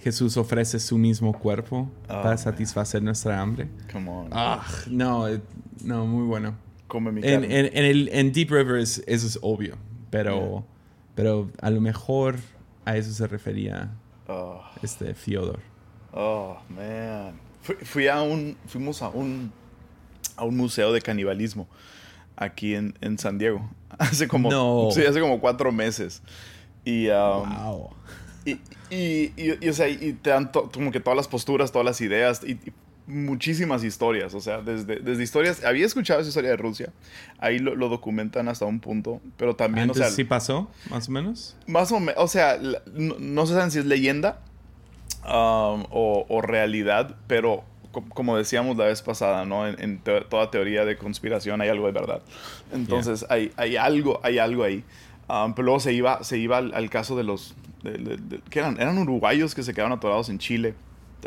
[0.00, 3.68] Jesús ofrece su mismo cuerpo oh, para satisfacer nuestra hambre.
[3.90, 4.28] Come on.
[4.32, 5.40] Ah, no, eh,
[5.82, 6.54] no, muy bueno.
[6.88, 9.78] Come mi en, en, en, el, en Deep River eso es obvio,
[10.10, 10.66] pero,
[11.14, 12.36] pero a lo mejor
[12.84, 13.90] a eso se refería
[14.28, 14.62] oh.
[14.82, 15.60] este Fyodor.
[16.12, 17.38] Oh, man.
[17.62, 19.52] Fui, a un, fuimos a un,
[20.36, 21.66] a un museo de canibalismo
[22.36, 23.68] aquí en, en San Diego.
[23.98, 24.88] Hace como, no.
[24.90, 26.20] sí, hace como cuatro meses.
[26.84, 27.90] Y, um, wow.
[28.44, 28.58] Y,
[28.90, 32.42] y, y, o sea, y te dan como que todas las posturas, todas las ideas.
[32.44, 32.58] Y,
[33.06, 36.92] muchísimas historias, o sea, desde, desde historias, había escuchado esa historia de Rusia,
[37.38, 40.10] ahí lo, documentan hasta un punto, pero también, o sea...
[40.10, 41.56] ¿Sí pasó, más o menos?
[41.66, 42.58] Más o menos, o sea,
[42.94, 44.40] no, sé si es leyenda
[45.24, 49.68] um, o, realidad, pero como decíamos la vez pasada, ¿no?
[49.68, 52.22] En, toda teoría de conspiración hay algo de verdad.
[52.72, 54.82] Entonces hay, hay, algo, hay algo ahí.
[55.28, 57.54] Um, pero luego se iba, se iba al, caso de los...
[58.50, 58.80] que eran?
[58.80, 60.74] Eran uruguayos que se quedaron atorados en Chile,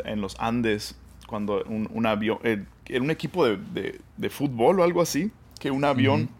[0.04, 0.94] en los Andes,
[1.28, 5.84] cuando un, avión, eh, era un equipo de, de, fútbol o algo así, que un
[5.84, 6.30] avión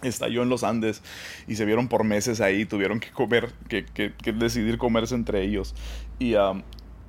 [0.00, 1.02] estalló en los Andes
[1.48, 5.74] y se vieron por meses ahí, tuvieron que comer, que, que, decidir comerse entre ellos.
[6.20, 6.34] Y,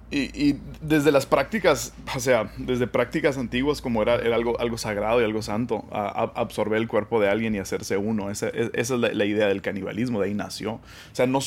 [0.10, 5.22] y, desde las prácticas, o sea, desde prácticas antiguas como era, era algo, algo sagrado
[5.22, 8.32] y algo santo, absorber el cuerpo de alguien y hacerse uno.
[8.32, 10.74] Esa, es la, idea del canibalismo, de ahí nació.
[10.74, 10.82] O
[11.14, 11.40] sea, no,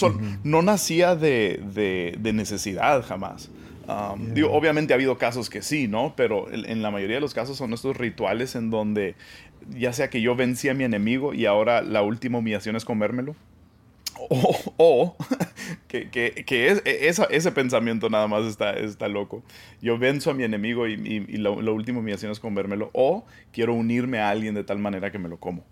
[0.45, 3.51] no nacía de, de, de necesidad jamás.
[3.89, 6.15] Um, digo, obviamente ha habido casos que sí, ¿no?
[6.17, 9.15] Pero en, la mayoría de los casos son estos rituales en donde
[9.71, 13.37] ya sea que yo vencí a mi enemigo y ahora la última humillación es comérmelo.
[14.79, 15.17] O,
[15.89, 19.43] que, que, es, e, ese pensamiento nada más está, está loco.
[19.81, 22.91] Yo venzo a mi enemigo y, y, la, última humillación es comérmelo.
[22.93, 25.65] O quiero unirme a alguien de tal manera que me lo como.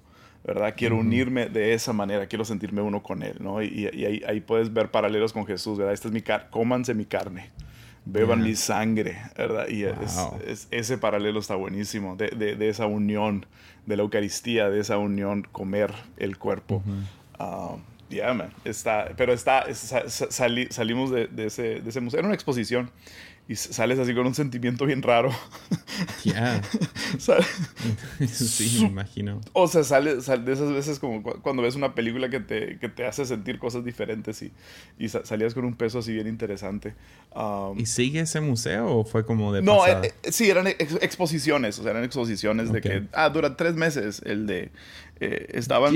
[0.44, 0.74] ¿verdad?
[0.76, 3.62] Quiero unirme de esa manera, quiero sentirme uno con él, ¿no?
[3.62, 5.94] Y, ahí, ahí, puedes ver paralelos con Jesús, ¿verdad?
[5.94, 7.50] Esta es mi carne, cómanse mi carne,
[8.04, 9.68] beban mi sangre, ¿verdad?
[9.68, 13.46] Y es, ese paralelo está buenísimo, de, de, esa unión,
[13.86, 16.82] de la Eucaristía, de esa unión, comer el cuerpo.
[17.38, 17.78] Uh
[18.34, 18.52] man.
[18.64, 22.18] Está, pero está, salimos de, ese, de ese museo.
[22.20, 22.90] Era una exposición
[23.46, 25.30] y sales así con un sentimiento bien raro.
[26.24, 26.60] Ya.
[28.26, 29.40] sí, me imagino.
[29.52, 33.06] O sea, sales de esas veces como cuando ves una película que te, que te
[33.06, 34.50] hace sentir cosas diferentes y,
[34.98, 36.94] y salías con un peso así bien interesante.
[37.34, 41.78] Um, ¿Y sigue ese museo o fue como de No, eh, eh, sí, eran exposiciones,
[41.78, 44.70] o sea, eran exposiciones de que, ah, dura tres meses el de,
[45.20, 45.92] eh, estaban...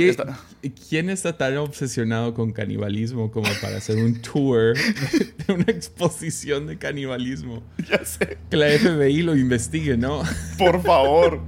[0.89, 4.77] ¿Quién, está tan obsesionado con canibalismo como para hacer un tour
[5.47, 7.38] de una exposición de canibalismo?
[7.91, 8.39] Ya sé.
[8.51, 10.23] Que la FBI lo investigue, ¿no?
[10.59, 11.41] Por favor.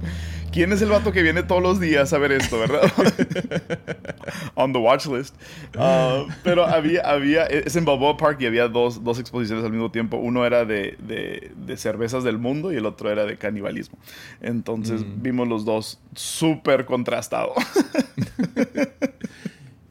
[0.51, 2.81] ¿Quién es el vato que viene todos los días a ver esto, verdad?
[4.55, 5.33] On the watch list.
[5.77, 9.91] Ah, pero había, había, es en Balboa Park y había dos, dos exposiciones al mismo
[9.91, 10.17] tiempo.
[10.17, 13.97] Uno era de, de, cervezas del mundo y el otro era de canibalismo.
[14.41, 15.21] Entonces mm.
[15.21, 17.55] vimos los dos súper contrastados.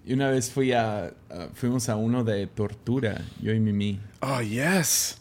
[0.05, 1.15] y una vez fui a,
[1.55, 3.99] fuimos a uno de tortura, yo y Mimi.
[4.21, 5.20] Oh, yes.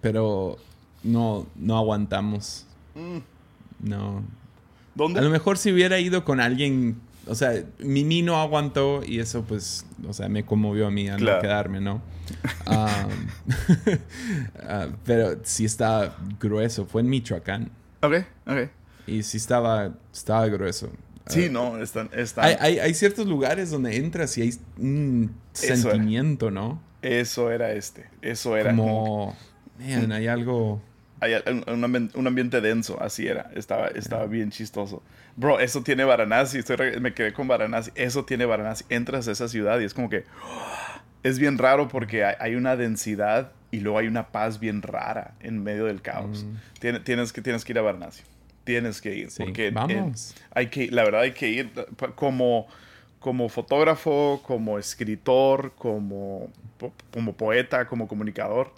[0.00, 0.56] Pero
[1.02, 2.66] no, no aguantamos.
[2.94, 3.88] Mm.
[3.88, 4.22] No,
[4.94, 5.20] ¿Dónde?
[5.20, 9.42] A lo mejor si hubiera ido con alguien, o sea, Mimi no aguantó y eso
[9.42, 12.02] pues, o sea, me conmovió a mí a no quedarme, ¿no?
[12.66, 13.08] Ah,
[14.62, 17.70] ah, pero sí está grueso, fue en Michoacán.
[18.02, 18.14] Ok,
[18.46, 18.70] ok.
[19.08, 20.90] Y sí estaba, estaba grueso.
[21.26, 22.08] Sí, no, están...
[22.36, 26.80] Hay, hay, ciertos lugares donde entras y hay un sentimiento, ¿no?
[27.02, 28.70] Eso era este, eso era...
[28.70, 29.36] Como,
[29.80, 30.80] man, hay algo
[31.66, 33.50] un, ambiente denso, así era.
[33.54, 35.02] Estaba, estaba bien chistoso.
[35.36, 36.60] Bro, eso tiene Varanasi.
[37.00, 37.90] me quedé con Varanasi.
[37.94, 38.84] Eso tiene Varanasi.
[38.88, 40.24] Entras a esa ciudad y es como que.
[41.22, 45.62] Es bien raro porque hay, una densidad y luego hay una paz bien rara en
[45.62, 46.46] medio del caos.
[46.46, 47.02] Mm.
[47.04, 48.22] tienes, que, tienes que ir a Varanasi.
[48.64, 49.28] Tienes que ir.
[49.36, 50.34] Porque Vamos.
[50.50, 51.70] hay que, la verdad, hay que ir
[52.14, 52.68] como,
[53.18, 56.48] como fotógrafo, como escritor, como,
[57.12, 58.72] como poeta, como comunicador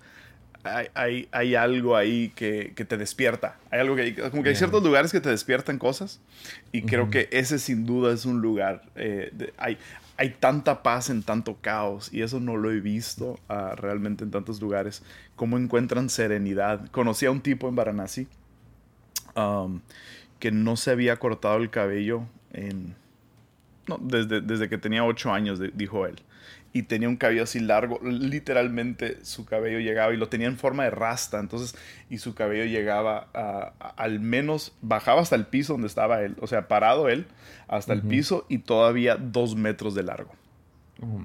[0.65, 3.57] hay, hay, algo ahí que, que, te despierta.
[3.71, 6.21] Hay algo que, como que hay ciertos lugares que te despiertan cosas
[6.71, 8.83] y creo que ese sin duda es un lugar.
[8.95, 9.79] Eh, hay,
[10.17, 14.31] hay tanta paz en tanto caos y eso no lo he visto uh, realmente en
[14.31, 15.03] tantos lugares.
[15.35, 16.89] Cómo encuentran serenidad.
[16.91, 18.29] Conocí a un tipo en Varanasi
[19.35, 19.81] um,
[20.39, 22.95] que no se había cortado el cabello en,
[23.89, 26.23] no, desde, desde que tenía ocho años, dijo él
[26.73, 30.85] y tenía un cabello así largo, literalmente su cabello llegaba y lo tenía en forma
[30.85, 31.75] de rasta, entonces,
[32.09, 36.47] y su cabello llegaba a, al menos, bajaba hasta el piso donde estaba él, o
[36.47, 37.27] sea, parado él,
[37.69, 40.33] hasta el piso y todavía dos metros de largo.
[41.03, 41.21] Oh,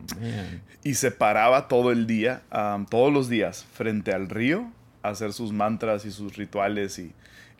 [0.83, 2.41] y se paraba todo el día,
[2.89, 4.69] todos los días, frente al río,
[5.01, 7.13] a hacer sus mantras y sus rituales y,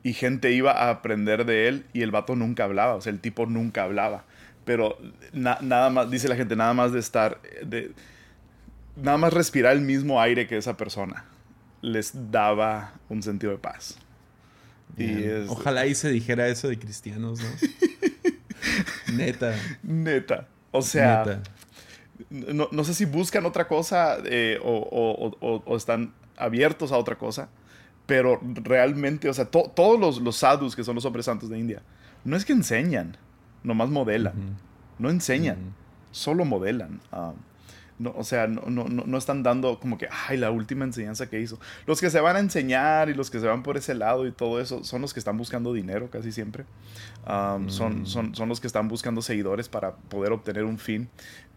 [0.03, 3.19] y gente iba a aprender de él y el vato nunca hablaba, o sea, el
[3.19, 4.25] tipo nunca hablaba
[4.67, 4.97] pero
[5.31, 7.93] nada más, dice la gente, nada más de estar, de,
[8.97, 11.23] nada más respirar el mismo aire que esa persona
[11.81, 13.97] les daba un sentido de paz.
[14.97, 17.47] Y Ojalá ahí se dijera eso de cristianos, ¿no?
[19.15, 19.55] Neta.
[19.83, 20.49] Neta.
[20.71, 21.41] O sea,
[22.29, 27.47] No, sé si buscan otra cosa eh, o, o, están abiertos a otra cosa,
[28.05, 31.81] Pero realmente, o sea, todos los, los sadhus, que son los hombres santos de India,
[32.25, 33.15] no es que enseñan,
[33.63, 34.57] nomás modelan.
[34.99, 35.57] No enseñan,
[36.11, 36.99] solo modelan.
[37.11, 37.33] Ah,
[37.99, 41.41] no, o sea, no, no, no, están dando como que, ay, la última enseñanza que
[41.41, 41.59] hizo.
[41.87, 44.31] Los que se van a enseñar y los que se van por ese lado y
[44.31, 46.65] todo eso son los que están buscando dinero casi siempre.
[47.25, 48.05] son, mm.
[48.05, 51.09] son, son los que están buscando seguidores para poder obtener un fin.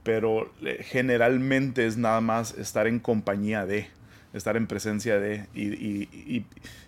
[0.03, 3.89] Pero eh, generalmente es nada más estar en compañía de,
[4.33, 6.47] estar en presencia de y,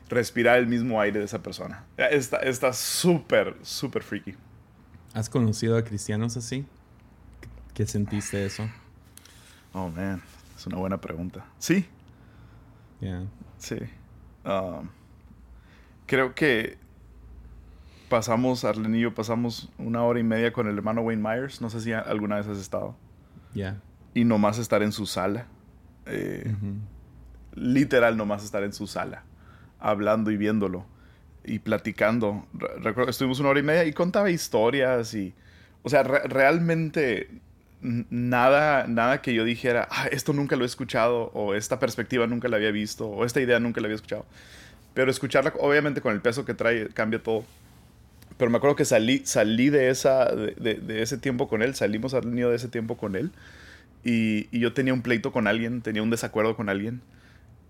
[0.08, 1.84] respirar el mismo aire de esa persona.
[1.96, 4.34] Está súper, súper freaky.
[5.14, 6.64] ¿Has conocido a cristianos así?
[7.74, 8.68] ¿Qué sentiste eso?
[9.72, 10.22] Oh, man.
[10.56, 11.44] Es una buena pregunta.
[11.58, 11.86] Sí.
[13.58, 13.76] Sí.
[14.44, 14.88] Um,
[16.06, 16.78] creo que
[18.08, 21.60] pasamos, Arlen y yo pasamos una hora y media con el hermano Wayne Myers.
[21.60, 22.94] No sé si alguna vez has estado.
[23.54, 23.80] Ya.
[24.14, 25.46] Y nomás estar en su sala.
[26.06, 26.54] Eh,
[27.54, 29.24] literal, nomás estar en su sala.
[29.78, 30.86] Hablando y viéndolo.
[31.44, 32.46] Y platicando.
[32.52, 35.34] Recuerdo, estuvimos una hora y media y contaba historias y...
[35.82, 37.28] O sea, realmente
[37.82, 42.48] nada, nada que yo dijera, ah, esto nunca lo he escuchado, o esta perspectiva nunca
[42.48, 44.24] la había visto, o esta idea nunca la había escuchado.
[44.94, 47.44] Pero escucharla, obviamente, con el peso que trae, cambia todo.
[48.36, 52.30] Pero me acuerdo que salí, salí de, esa, de, ese tiempo con él, salimos al
[52.30, 53.32] niño de ese tiempo con él,
[54.04, 57.02] y yo tenía un pleito con alguien, tenía un desacuerdo con alguien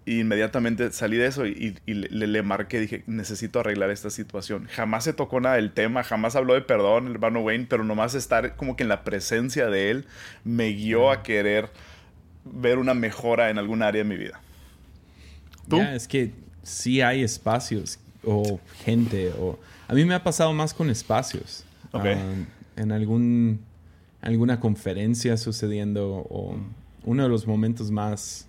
[0.06, 4.66] inmediatamente salí de eso y, le, le, marqué, dije, necesito arreglar esta situación.
[4.70, 8.14] Jamás se tocó nada del tema, jamás habló de perdón el hermano Wayne, pero nomás
[8.14, 10.06] estar como que en la presencia de él
[10.44, 11.70] me guió a querer
[12.44, 14.40] ver una mejora en algún área de mi vida.
[15.68, 15.80] ¿Tú?
[15.80, 16.32] es que
[16.64, 21.64] sí hay espacios o gente, o a mí me ha pasado más con espacios.
[21.92, 22.02] Ah,
[22.74, 23.60] en algún,
[24.22, 26.56] alguna conferencia sucediendo o
[27.04, 28.48] uno de los momentos más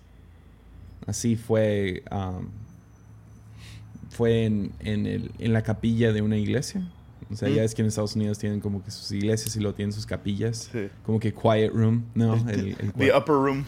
[1.06, 2.02] Así fue,
[4.10, 6.90] fue en, el, en, la capilla de una iglesia.
[7.30, 9.74] O sea, ya es que en Estados Unidos tienen como que sus iglesias y lo
[9.74, 10.70] tienen sus capillas.
[11.04, 12.34] Como que quiet room, ¿no?
[12.48, 13.64] El, the upper room.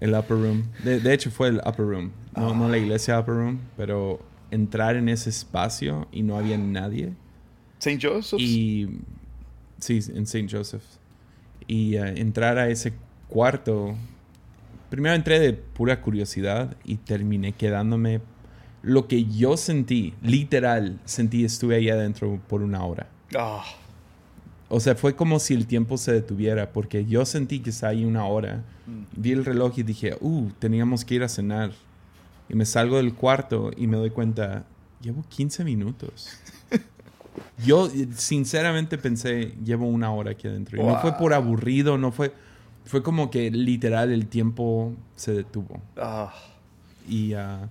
[0.00, 0.64] El upper room.
[0.82, 2.12] De, hecho fue el upper room.
[2.34, 2.78] No, no la ah.
[2.78, 7.12] iglesia upper room, pero entrar en ese espacio y no había nadie.
[7.78, 7.98] St.
[8.00, 8.42] Joseph's.
[8.42, 8.88] Y
[9.78, 10.48] sí, en St.
[10.50, 10.98] Joseph's.
[11.66, 12.92] Y uh, entrar a ese
[13.28, 13.94] cuarto
[14.92, 18.20] primero entré de pura curiosidad y terminé quedándome
[18.82, 23.06] lo que yo sentí, literal, sentí, estuve ahí adentro por una hora.
[23.34, 23.64] Ah.
[24.68, 28.04] O sea, fue como si el tiempo se detuviera, porque yo sentí que está ahí
[28.04, 28.64] una hora.
[28.86, 29.02] Mm.
[29.16, 31.72] Vi el reloj y dije, uh, teníamos que ir a cenar.
[32.50, 34.66] Y me salgo del cuarto y me doy cuenta,
[35.00, 36.28] llevo 15 minutos.
[37.64, 40.78] yo sinceramente pensé, llevo una hora aquí adentro.
[40.78, 42.34] Y no fue por aburrido, no fue
[42.84, 45.80] fue como que literal el tiempo se detuvo.
[45.96, 46.32] Ah.
[47.08, 47.68] Y uh,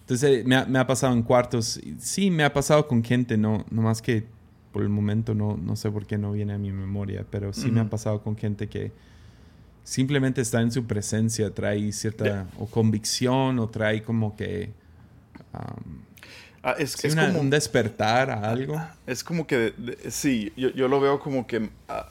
[0.00, 1.80] entonces me ha, me ha, pasado en cuartos.
[1.98, 4.24] Sí, me ha pasado con gente, no, no más que
[4.74, 7.70] por el momento no, no sé por qué no viene a mi memoria, pero sí
[7.70, 8.90] me ha pasado con gente que
[9.84, 14.72] simplemente está en su presencia, trae cierta o convicción o trae como que...
[15.52, 16.00] Um,
[16.64, 18.82] ah, es, es como, un despertar a algo.
[19.06, 19.74] Es como que,
[20.08, 22.10] sí, yo, yo, lo veo como que ah,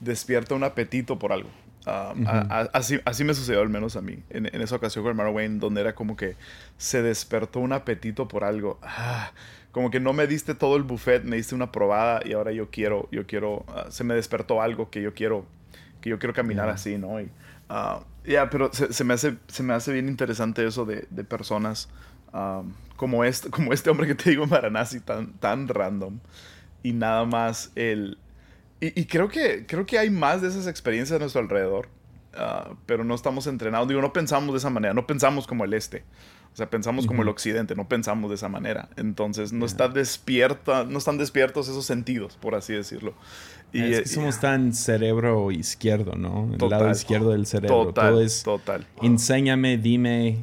[0.00, 1.50] despierta un apetito por algo.
[1.86, 2.26] Um,
[2.72, 5.80] así, así me sucedió al menos a mí, en, esa ocasión con el Wayne, donde
[5.80, 6.36] era como que
[6.76, 8.78] se despertó un apetito por algo.
[8.82, 9.32] Ah,
[9.72, 12.70] como que no me diste todo el buffet, me diste una probada y ahora yo
[12.70, 15.46] quiero, yo quiero, ah, se me despertó algo que yo quiero,
[16.00, 17.20] que yo quiero caminar así, ¿no?
[17.20, 17.30] Y,
[17.70, 21.88] uh, ya, pero se, me hace, se me hace bien interesante eso de, de personas
[22.96, 26.18] como, este, como este hombre que te digo, Maranasi, tan, tan random.
[26.82, 28.18] Y nada más el,
[28.80, 31.88] y, creo, que, creo que hay más de esas experiencias a nuestro alrededor,
[32.34, 33.86] ah, pero no estamos entrenados.
[33.88, 36.02] Digo, no pensamos de esa manera, no pensamos como el este.
[36.52, 38.88] O sea, pensamos como el occidente, no pensamos de esa manera.
[38.96, 43.14] Entonces, no, está despierta, no están despiertos esos sentidos, por así decirlo.
[43.72, 46.50] Y, es que somos tan cerebro izquierdo, ¿no?
[46.52, 47.86] el lado izquierdo del cerebro.
[47.86, 48.86] Total, Todo es, total.
[49.00, 50.38] Enséñame, dime,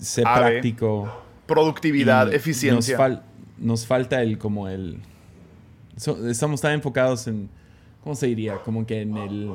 [0.00, 1.10] sé práctico.
[1.46, 2.98] Productividad, eficiencia.
[2.98, 3.20] Nos,
[3.56, 5.00] nos, falta el, como el...
[6.28, 7.48] estamos tan enfocados en
[8.02, 8.62] ¿cómo se diría?
[8.62, 9.52] Como que en el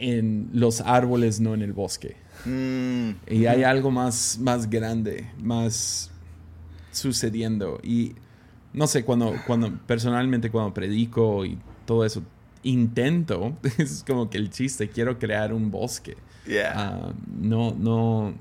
[0.00, 2.16] en los árboles, no en el bosque.
[2.46, 3.10] Mm.
[3.32, 6.10] Y hay algo más, más grande, más
[6.90, 7.78] sucediendo.
[7.82, 8.14] Y
[8.72, 12.22] no sé, cuando, cuando personalmente cuando predico y todo eso,
[12.62, 16.16] intento, es como que el chiste, quiero crear un bosque.
[16.74, 18.32] Ah, no, no,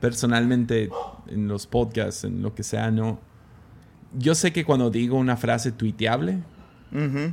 [0.00, 0.90] personalmente
[1.28, 3.20] en los podcasts, en lo que sea, no.
[4.18, 6.40] Yo sé que cuando digo una frase tuiteable,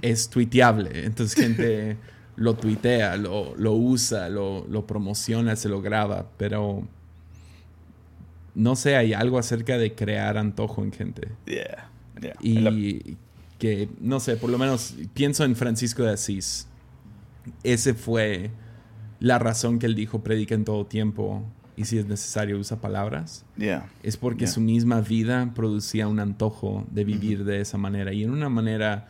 [0.02, 1.06] es tuiteable.
[1.06, 1.98] Entonces gente
[2.36, 6.30] lo tuitea, lo, lo usa, lo, lo, promociona, se lo graba.
[6.38, 6.88] Pero
[8.56, 11.30] no sé, hay algo acerca de crear antojo en gente.
[11.46, 11.90] Yeah,
[12.22, 12.36] yeah.
[12.42, 13.18] Y
[13.60, 16.68] que, no sé, por lo menos pienso en Francisco de Asís.
[17.64, 18.52] Ese fue
[19.20, 21.44] la razón que él dijo, predica en todo tiempo
[21.76, 23.46] y si es necesario usa palabras.
[23.58, 23.90] Yeah.
[24.04, 28.32] Es porque su misma vida producía un antojo de vivir de esa manera y en
[28.32, 29.08] una manera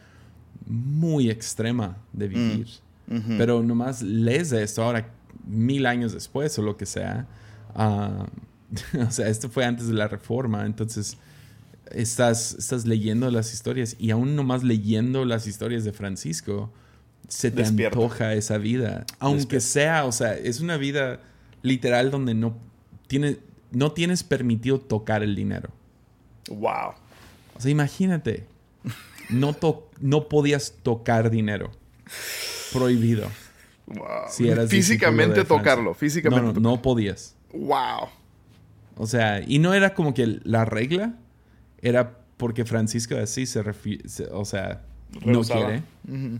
[0.66, 2.68] muy extrema de vivir.
[3.10, 3.36] Ujú.
[3.38, 5.10] Pero nomás lees esto ahora,
[5.46, 7.28] mil años después o lo que sea.
[7.76, 8.26] ah,
[9.08, 11.18] o sea, esto fue antes de la reforma, entonces
[11.92, 16.72] estás, estás leyendo las historias y aún nomás leyendo las historias de Francisco,
[17.28, 17.98] se te Despierta.
[18.00, 19.06] antoja esa vida.
[19.20, 19.68] Aunque Despierta.
[19.68, 21.20] sea, o sea, es una vida
[21.62, 22.56] literal donde no,
[23.08, 23.38] tiene,
[23.72, 25.70] no tienes permitido tocar el dinero.
[26.50, 26.94] Wow.
[27.56, 28.46] O sea, imagínate,
[29.34, 31.72] no, to- no podías tocar dinero.
[32.72, 33.28] Prohibido.
[33.86, 34.06] Wow.
[34.30, 36.46] Si eras físicamente tocarlo, físicamente.
[36.46, 37.36] No, no, no podías.
[37.52, 38.08] Wow.
[38.98, 41.16] O sea, y no era como que la regla,
[41.82, 43.64] era porque Francisco de Asís se,
[44.08, 44.82] se- o sea,
[45.26, 45.84] no quiere,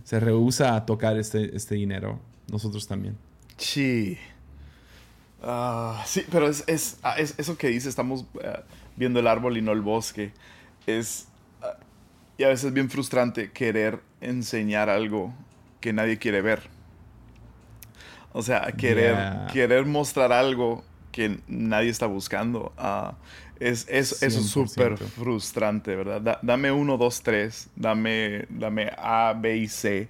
[0.04, 2.18] se rehúsa a tocar este, este dinero.
[2.50, 3.16] Nosotros también.
[3.56, 4.18] Sí.
[5.42, 8.62] Ah, sí, pero es, es- ah, es- eso que dice, estamos ah,
[8.96, 10.32] viendo el árbol y no el bosque.
[10.86, 11.26] Es.
[12.34, 15.32] Ah, y a veces es bien frustrante querer enseñar algo
[15.80, 16.62] que nadie quiere ver.
[18.32, 19.46] O sea, querer, Yeah.
[19.52, 22.72] querer mostrar algo que nadie está buscando.
[22.76, 23.14] ah,
[23.60, 24.66] es, es, eso es 100%.
[24.68, 26.20] súper frustrante, ¿verdad?
[26.20, 27.68] Da- dame uno, dos, tres.
[27.76, 30.08] Dame, dame A, B y C.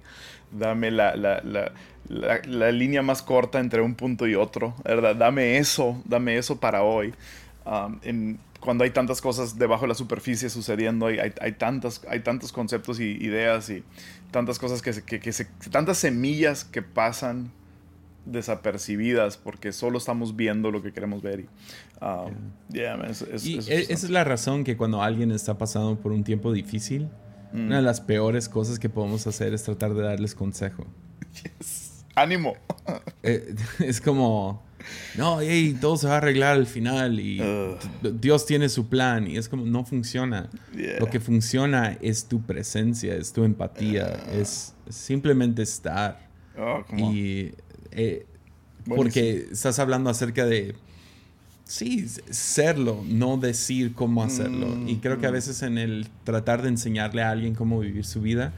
[0.51, 1.71] Dame la, la, la,
[2.07, 5.15] la, la línea más corta entre un punto y otro, ¿verdad?
[5.15, 7.13] Dame eso, dame eso para hoy.
[7.65, 12.01] Um, en- cuando hay tantas cosas debajo de la superficie sucediendo, hay, hay, hay tantas,
[12.09, 13.83] hay tantos conceptos y ideas y
[14.31, 17.51] tantas cosas que, se- que, que se, tantas semillas que pasan
[18.25, 21.41] desapercibidas porque solo estamos viendo lo que queremos ver.
[21.41, 21.43] Y,
[22.03, 22.33] um,
[22.71, 25.57] yeah, man, es- es- Y es e- esa es la razón que cuando alguien está
[25.57, 27.09] pasando por un tiempo difícil,
[27.53, 27.67] Mm.
[27.67, 30.85] una de las peores cosas que podemos hacer es tratar de darles consejo.
[32.15, 32.55] ¡Ánimo!
[33.23, 34.64] Eh, es como,
[35.17, 37.77] no, hey, todo se va a arreglar al final y Ugh.
[38.19, 40.49] Dios tiene su plan y es como, no funciona.
[40.75, 40.99] Yeah.
[40.99, 46.27] Lo que funciona es tu presencia, es tu empatía, es simplemente estar.
[46.57, 46.83] Oh.
[46.95, 47.51] Y
[47.91, 48.25] eh,
[48.87, 50.75] porque estás hablando acerca de,
[51.63, 54.67] sí, serlo, no decir cómo hacerlo.
[54.67, 58.05] Mm, y creo que a veces en el tratar de enseñarle a alguien cómo vivir
[58.05, 58.53] su vida,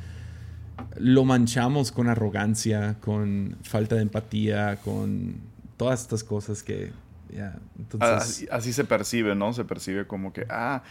[0.97, 5.35] lo manchamos con arrogancia, con falta de empatía, con
[5.77, 6.91] todas estas cosas que,
[7.29, 8.09] ya, entonces...
[8.09, 9.53] Así, así se percibe, ¿no?
[9.53, 10.83] Se percibe como que, ah,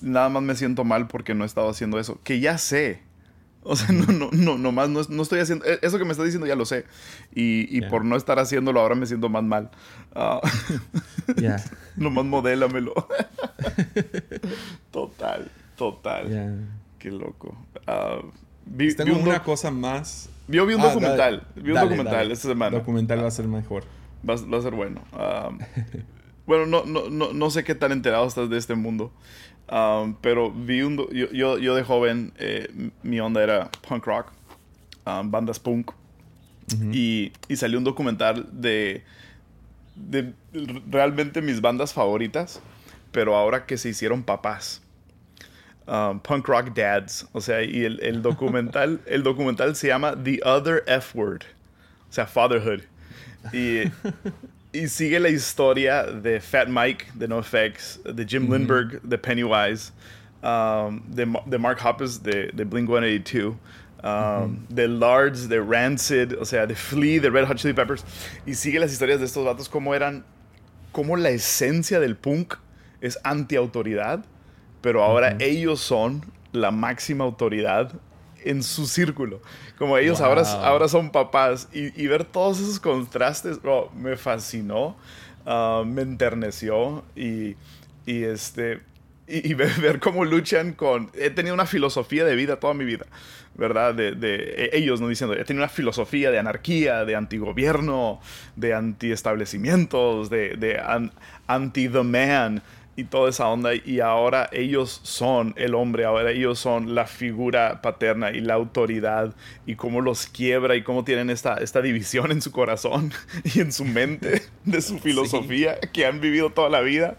[0.00, 2.20] nada más me siento mal porque no he estado haciendo eso.
[2.22, 3.00] Que ya sé.
[3.68, 5.64] O sea, no, no, no, nomás no, no estoy haciendo.
[5.64, 6.84] e- Eso que me está diciendo ya lo sé.
[7.34, 9.70] Y, y por no estar haciéndolo ahora me siento más mal.
[10.14, 10.40] Ah,
[11.36, 11.56] Ya,
[11.96, 12.94] nomás modélamelo.
[14.90, 16.30] total, total.
[16.30, 16.54] ya.
[16.98, 17.56] Qué loco.
[17.86, 18.18] Ah,
[18.64, 20.28] vi, Tengo vi un una cosa más.
[20.48, 21.16] yo vi un Ah, documental.
[21.18, 22.32] dale, vi un dale, documental dale.
[22.34, 22.78] esta semana.
[22.78, 23.84] documental va a ser mejor.
[24.28, 25.02] Va, a- va a ser bueno.
[25.12, 25.58] Um,
[26.46, 29.12] bueno, no, no, no, no sé qué tan enterado estás de este mundo.
[29.70, 30.96] um, pero vi un...
[31.12, 32.68] Yo, yo, yo de joven, eh,
[33.02, 34.32] mi onda era punk rock,
[35.06, 35.90] um, bandas punk.
[36.92, 39.04] y, y salió un documental de,
[39.94, 40.32] de
[40.90, 42.60] realmente mis bandas favoritas,
[43.12, 44.82] pero ahora que se hicieron papás.
[45.86, 47.28] Um, punk rock dads.
[47.32, 51.42] O sea, y el, el documental, el documental se llama The Other F Word.
[52.08, 52.80] O sea, fatherhood.
[53.52, 53.84] Y,
[54.72, 59.92] y sigue la historia de Fat Mike de NoFX, de Jim Lindbergh de Pennywise,
[60.42, 63.54] um, de, de Mark Hoppus de, de Blink 182,
[64.02, 68.04] um, de Lards de Rancid, o sea, de Flea de Red Hot Chili Peppers.
[68.44, 70.24] Y sigue las historias de estos vatos, cómo eran,
[70.92, 72.54] cómo la esencia del punk
[73.00, 74.24] es anti-autoridad,
[74.80, 77.92] pero ahora ellos son la máxima autoridad
[78.50, 79.40] en su círculo.
[79.78, 80.64] Como ellos ahora, Wow.
[80.64, 84.96] ahora son papás y, y ver todos esos contrastes, bro, me fascinó,
[85.44, 87.56] ah, me enterneció y,
[88.06, 88.80] y este...
[89.28, 91.10] Y, y ver, ver cómo luchan con...
[91.14, 93.06] He tenido una filosofía de vida toda mi vida,
[93.56, 93.92] ¿verdad?
[93.92, 94.36] De, de-
[94.66, 98.20] e- ellos, no diciendo, he tenido una filosofía de anarquía, de antigobierno,
[98.54, 101.12] de antiestablecimientos, de, de an-
[101.48, 102.62] anti-the man
[102.96, 103.70] y toda esa onda.
[103.74, 109.34] Y ahora ellos son el hombre, ahora ellos son la figura paterna y la autoridad
[109.66, 113.12] y cómo los quiebra y cómo tienen esta, esta división en su corazón
[113.54, 117.18] y en su mente de su filosofía que han vivido toda la vida.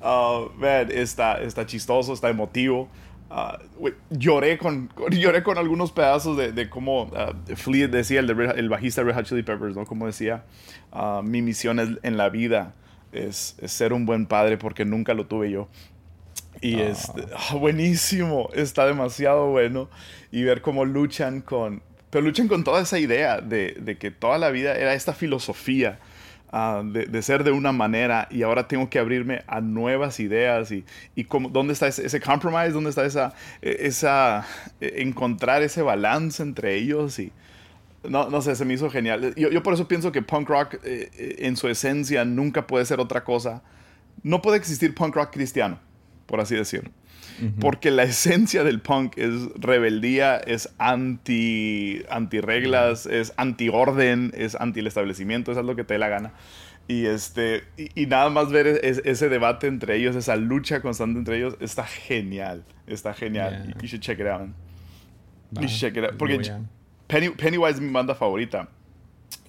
[0.00, 2.88] Ah, man, está, está chistoso, está emotivo.
[3.78, 8.54] Güey, lloré, con, lloré con algunos pedazos de, de cómo ah, Flea decía, el, de
[8.56, 9.84] el bajista de Red Hot Chili Peppers, ¿no?
[9.84, 10.44] Como decía,
[11.24, 12.74] mi misión es, en la vida
[13.16, 15.68] es, ser un buen padre porque nunca lo tuve yo.
[16.60, 19.88] Y es este, ah, buenísimo, está demasiado bueno.
[20.30, 24.38] Y ver cómo luchan con, pero luchan con toda esa idea de, de que toda
[24.38, 25.98] la vida era esta filosofía
[26.58, 30.84] Ah, de, ser de una manera y ahora tengo que abrirme a nuevas ideas y,
[31.16, 34.46] y cómo, dónde está ese, ese, compromise, dónde está esa, e, esa,
[34.80, 37.32] e, encontrar ese balance entre ellos y
[38.08, 39.34] no, no sé, se me hizo genial.
[39.36, 42.84] Yo, yo por eso pienso que punk rock eh, eh, en su esencia nunca puede
[42.84, 43.62] ser otra cosa.
[44.22, 45.78] No puede existir punk rock cristiano,
[46.26, 46.90] por así decirlo.
[47.60, 54.54] Porque la esencia del punk es rebeldía, es anti, anti reglas, es anti orden, es
[54.54, 56.32] anti el establecimiento, eso es lo que te dé la gana.
[56.88, 61.56] Y, este, y, nada más ver ese debate entre ellos, esa lucha constante entre ellos,
[61.60, 62.64] está genial.
[62.86, 63.74] Está genial.
[63.82, 64.48] You, should check it out.
[65.60, 66.16] you should check it out.
[66.16, 66.40] Porque
[67.06, 68.68] Pennywise es mi banda favorita.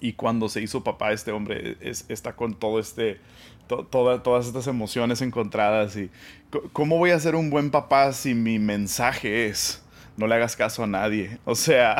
[0.00, 3.20] Y cuando se hizo papá, este hombre está con todo este
[3.68, 6.10] todas estas emociones encontradas y
[6.72, 9.82] cómo voy a ser un buen papá si mi mensaje es
[10.18, 11.38] no le hagas caso a nadie.
[11.44, 11.96] O sea,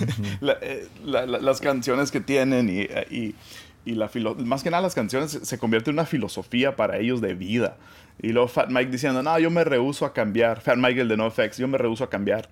[0.42, 3.34] eh, las canciones que tienen y,
[3.84, 4.10] y, la
[4.44, 7.76] más que nada las canciones se convierten en una filosofía para ellos de vida.
[8.20, 10.60] Y luego Fat Mike diciendo, no, yo me rehuso a cambiar.
[10.60, 12.48] Fat Mike, el de NoFX, yo me rehuso a cambiar.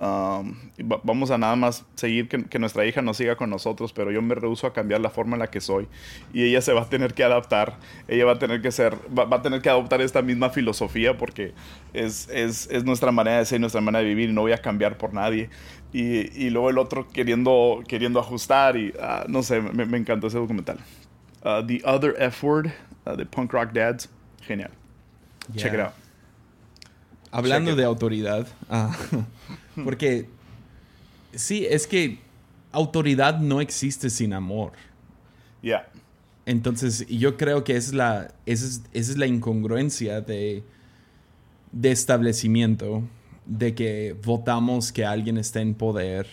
[0.00, 0.56] Um,
[1.04, 4.34] vamos a nada más seguir que, nuestra hija nos siga con nosotros, pero yo me
[4.34, 5.88] rehuso a cambiar la forma en la que soy.
[6.32, 7.76] Y ella se va a tener que adaptar.
[8.08, 11.52] Ella va a tener que ser, va, a tener que adoptar esta misma filosofía porque
[11.92, 14.58] es, es, es, nuestra manera de ser, nuestra manera de vivir y no voy a
[14.58, 15.50] cambiar por nadie.
[15.92, 20.28] Y, y luego el otro queriendo, queriendo ajustar y uh, no sé, me, me, encantó
[20.28, 20.78] ese documental.
[21.42, 22.70] Uh, The Other F Word,
[23.06, 24.08] uh, de Punk Rock Dads,
[24.42, 24.70] genial.
[25.56, 25.92] Check it out.
[27.32, 28.96] Hablando de autoridad, ah,
[29.84, 30.28] porque
[31.32, 32.18] sí, es que
[32.72, 34.72] autoridad no existe sin amor.
[35.62, 35.88] Ya.
[36.46, 40.64] Entonces, yo creo que es la, esa es, la incongruencia de,
[41.70, 43.04] de establecimiento,
[43.46, 46.26] de que votamos que alguien esté en poder,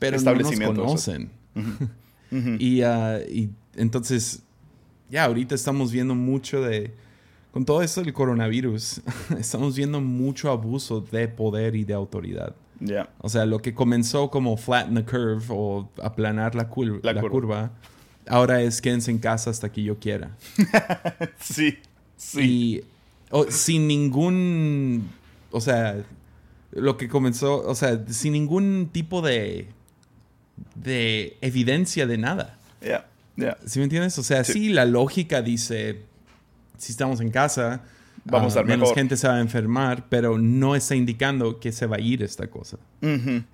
[0.00, 1.30] pero no nos conocen.
[2.58, 4.42] y, ah, y, entonces,
[5.08, 6.92] ya, ahorita estamos viendo mucho de
[7.54, 9.00] con todo esto del coronavirus,
[9.38, 12.52] estamos viendo mucho abuso de poder y de autoridad.
[12.80, 13.08] Yeah.
[13.18, 16.68] O sea, lo que comenzó como flatten the curve o aplanar la,
[17.04, 17.70] la, curva.
[18.26, 20.36] ahora es quédense en casa hasta que yo quiera.
[21.38, 21.78] sí,
[22.16, 22.42] sí.
[22.42, 22.82] Y
[23.50, 25.08] sin ningún,
[25.52, 26.02] o sea,
[26.72, 29.68] lo que comenzó, o sea, sin ningún tipo de,
[30.74, 32.58] de evidencia de nada.
[32.82, 33.58] Yeah, yeah.
[33.64, 34.18] ¿Sí me entiendes?
[34.18, 36.02] O sea, sí la lógica dice
[36.76, 37.82] si estamos en casa,
[38.24, 41.86] vamos a uh, menos gente se va a enfermar, pero no está indicando que se
[41.86, 42.78] va a ir esta cosa.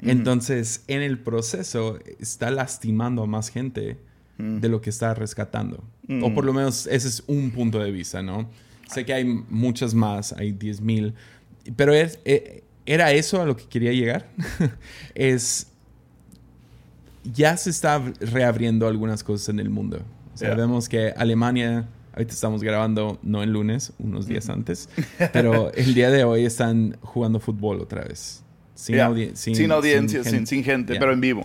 [0.00, 3.98] Entonces, en el proceso está lastimando a más gente
[4.38, 5.84] de lo que está rescatando.
[6.22, 8.48] O por lo menos ese es un punto de vista, ¿no?
[8.88, 11.14] Sé que hay muchas más, hay 10 mil,
[11.76, 14.28] pero es, e, era eso a lo que quería llegar.
[15.14, 15.68] es
[17.24, 20.02] ya se está reabriendo algunas cosas en el mundo.
[20.34, 24.88] Sabemos que Alemania Ahorita estamos grabando no el lunes, unos días antes,
[25.32, 28.42] pero el día de hoy están jugando fútbol otra vez.
[28.74, 31.44] Sin, audiencia, sin, gente, pero en vivo.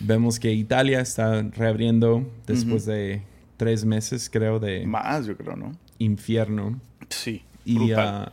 [0.00, 3.22] Vemos que Italia está reabriendo después de
[3.58, 4.86] tres meses, creo, de...
[4.86, 5.76] Más, yo creo, ¿no?
[5.98, 6.80] Infierno.
[7.10, 7.42] Sí.
[7.66, 8.26] Y, uh,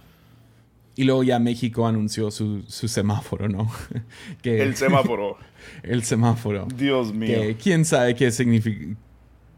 [0.96, 3.70] y luego ya México anunció su, su semáforo, ¿no?
[4.42, 5.38] que, el semáforo.
[5.84, 6.68] el semáforo.
[6.76, 7.40] Dios mío.
[7.40, 8.96] Que quién sabe qué significa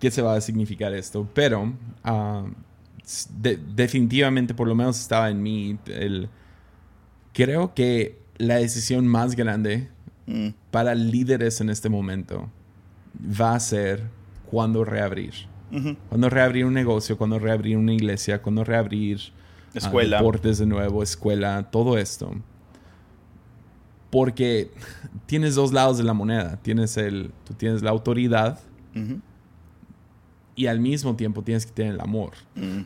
[0.03, 1.71] qué se va a significar esto, pero
[2.03, 2.43] ah,
[3.73, 6.27] definitivamente por lo menos estaba en mí el...
[7.31, 9.87] Creo que la decisión más grande
[10.27, 10.49] mm.
[10.71, 12.49] para líderes en este momento
[13.17, 14.03] va a ser
[14.51, 15.33] cuándo reabrir.
[16.09, 20.17] Cuando reabrir un negocio, cuando reabrir una iglesia, cuando reabrir ah, escuela.
[20.17, 22.35] deportes de nuevo, escuela, todo esto.
[24.09, 24.69] Porque
[25.27, 26.59] tienes dos lados de la moneda.
[26.61, 28.59] Tienes el, tú tienes la autoridad
[30.55, 32.31] y al mismo tiempo tienes que tener el amor.
[32.55, 32.81] Mm.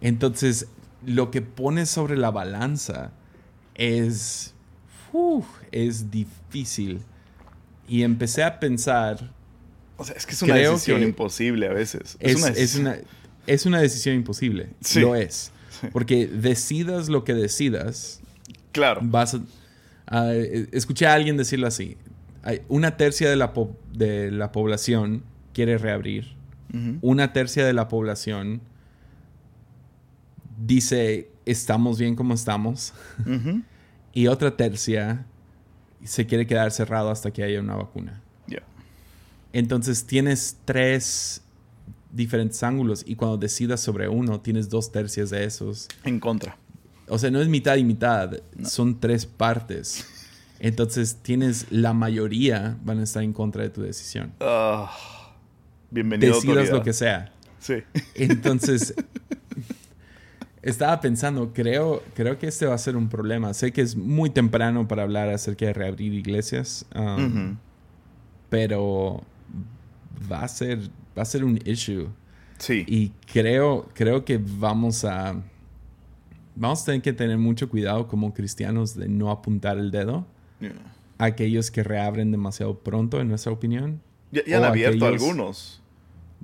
[0.00, 0.68] Entonces,
[1.04, 3.12] lo que pones sobre la balanza
[3.74, 4.54] es,
[5.72, 7.00] es difícil.
[7.88, 9.32] Y empecé a pensar...
[9.96, 12.16] O sea, es que es una decisión imposible a veces.
[12.18, 12.96] Es, una,
[13.46, 14.70] es, una, decisión imposible.
[14.96, 15.52] Lo es.
[15.92, 18.20] Porque decidas lo que decidas.
[18.72, 19.00] Claro.
[19.04, 19.36] Vas
[20.06, 21.96] a, escuché a alguien decirlo así.
[22.68, 23.52] Una tercia de la,
[23.92, 25.22] de la población
[25.52, 26.34] quiere reabrir
[27.02, 28.60] una tercia de la población
[30.58, 32.94] dice estamos bien como estamos
[34.12, 35.26] y otra tercia
[36.04, 38.20] se quiere quedar cerrado hasta que haya una vacuna.
[39.54, 41.40] Entonces tienes tres
[42.10, 45.86] diferentes ángulos y cuando decidas sobre uno, tienes dos tercios de esos.
[46.02, 46.56] En contra.
[47.06, 48.32] O sea, no es mitad y mitad,
[48.64, 50.04] son tres partes.
[50.58, 54.32] Entonces tienes la mayoría van a estar en contra de tu decisión.
[54.40, 54.90] Ah,
[55.94, 56.34] bienvenido.
[56.34, 56.76] Decidas autoridad.
[56.78, 57.32] lo que sea.
[57.60, 57.74] Sí.
[58.16, 58.94] Entonces,
[60.62, 63.52] estaba pensando, creo, creo que este va a ser un problema.
[63.54, 67.56] Sé que es muy temprano para hablar acerca de reabrir iglesias, um,
[68.48, 69.22] pero
[70.30, 70.78] va a ser,
[71.16, 72.08] va a ser un issue.
[72.58, 72.84] Sí.
[72.86, 75.40] Y creo, creo que vamos a,
[76.54, 80.26] vamos a tener que tener mucho cuidado como cristianos de no apuntar el dedo
[80.60, 80.70] Yeah.
[81.18, 84.00] a aquellos que reabren demasiado pronto, en nuestra opinión.
[84.30, 85.82] Ya, ya han abierto aquellos- algunos.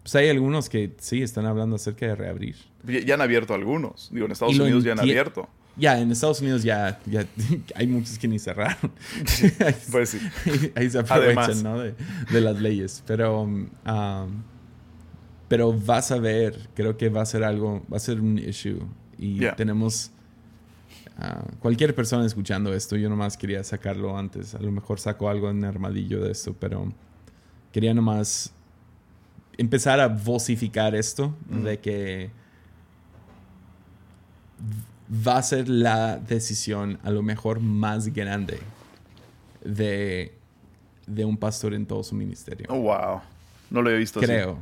[0.03, 2.57] Pues hay algunos que sí están hablando acerca de reabrir.
[3.05, 4.09] Ya, han abierto algunos.
[4.13, 5.49] Digo, en Estados Unidos ya han abierto.
[5.77, 7.25] Ya, en Estados Unidos ya, ya
[7.75, 8.93] hay muchos que ni cerraron.
[9.91, 10.19] Pues sí.
[10.47, 11.63] ahí, ahí se aprovechan.
[11.63, 11.79] ¿no?
[11.79, 11.95] De,
[12.31, 13.03] de las leyes.
[13.07, 13.69] Pero, um,
[15.49, 18.81] pero vas a ver, creo que va a ser algo, va a ser un issue.
[19.19, 19.55] Y Yeah.
[19.55, 20.11] tenemos
[21.19, 24.55] ah, cualquier persona escuchando esto, yo nomás quería sacarlo antes.
[24.55, 26.91] A lo mejor saco algo en armadillo de esto, pero
[27.73, 28.55] quería nomás
[29.61, 32.31] empezar a vocificar esto de que
[35.27, 38.59] va a ser la decisión a lo mejor más grande
[39.65, 40.35] de,
[41.07, 42.67] de un pastor en todo su ministerio.
[42.71, 43.21] Oh, wow.
[43.71, 44.27] No lo había visto así.
[44.27, 44.59] Creo.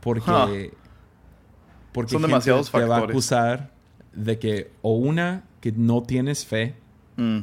[0.00, 0.76] Porque, Huh.
[1.92, 3.14] porque Son demasiados te va a factores.
[3.14, 3.72] acusar
[4.12, 6.74] de que o una que no tienes fe
[7.16, 7.40] Mm.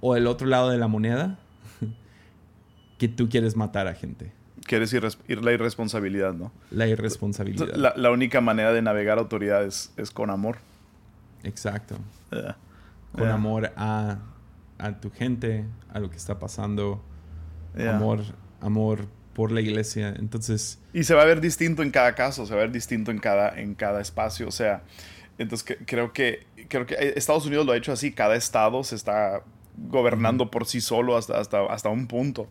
[0.00, 1.38] o el otro lado de la moneda
[2.98, 4.30] que tú quieres matar a gente.
[4.66, 6.52] Que eres irres- ir la irresponsabilidad, ¿no?
[6.70, 7.74] La irresponsabilidad.
[7.76, 10.56] La, la única manera de navegar autoridades es con amor.
[11.44, 11.96] Exacto.
[12.32, 12.56] Yeah.
[13.12, 13.34] Con Yeah.
[13.34, 14.18] amor a,
[14.78, 17.02] a tu gente, a lo que está pasando.
[17.76, 17.96] Yeah.
[17.96, 18.20] Amor,
[18.60, 20.14] amor por la iglesia.
[20.18, 23.10] Entonces, Y se va a ver distinto en cada caso, se va a ver distinto
[23.10, 24.48] en cada, en cada espacio.
[24.48, 24.82] O sea,
[25.38, 28.12] entonces que- creo que creo que eh, Estados Unidos lo ha hecho así.
[28.12, 29.42] Cada estado se está
[29.76, 32.48] gobernando por sí solo hasta, hasta, hasta un punto.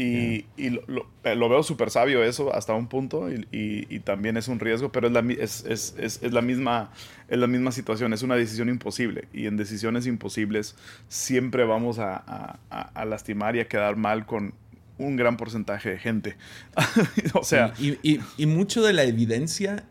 [0.00, 3.86] Y, y lo, lo- eh, lo veo súper sabio eso hasta un punto y, y-
[3.92, 6.92] y también es un riesgo, pero es la, mi- es, es- es- es la misma,
[7.26, 10.76] es la misma situación, es una decisión imposible y en decisiones imposibles
[11.08, 14.54] siempre vamos a, a- a- a lastimar y a quedar mal con
[14.98, 16.36] un gran porcentaje de gente.
[17.34, 19.84] o sea, y, mucho de la evidencia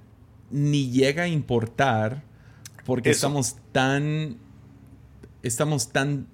[0.51, 2.24] ni llega a importar
[2.86, 3.18] porque Eso.
[3.28, 4.38] estamos tan
[5.43, 6.28] estamos tan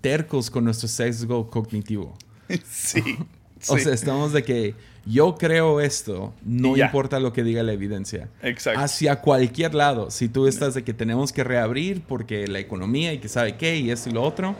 [0.00, 2.16] tercos con nuestro sesgo cognitivo.
[2.70, 3.00] sí.
[3.68, 4.74] O sí, sea, estamos de que
[5.04, 6.86] yo creo esto, no Y ya.
[6.86, 8.30] importa lo que diga la evidencia.
[8.42, 8.80] Exacto.
[8.80, 10.10] Hacia cualquier lado.
[10.10, 13.76] Si tú estás de que tenemos que reabrir porque la economía y que sabe qué
[13.76, 14.56] y esto y lo otro,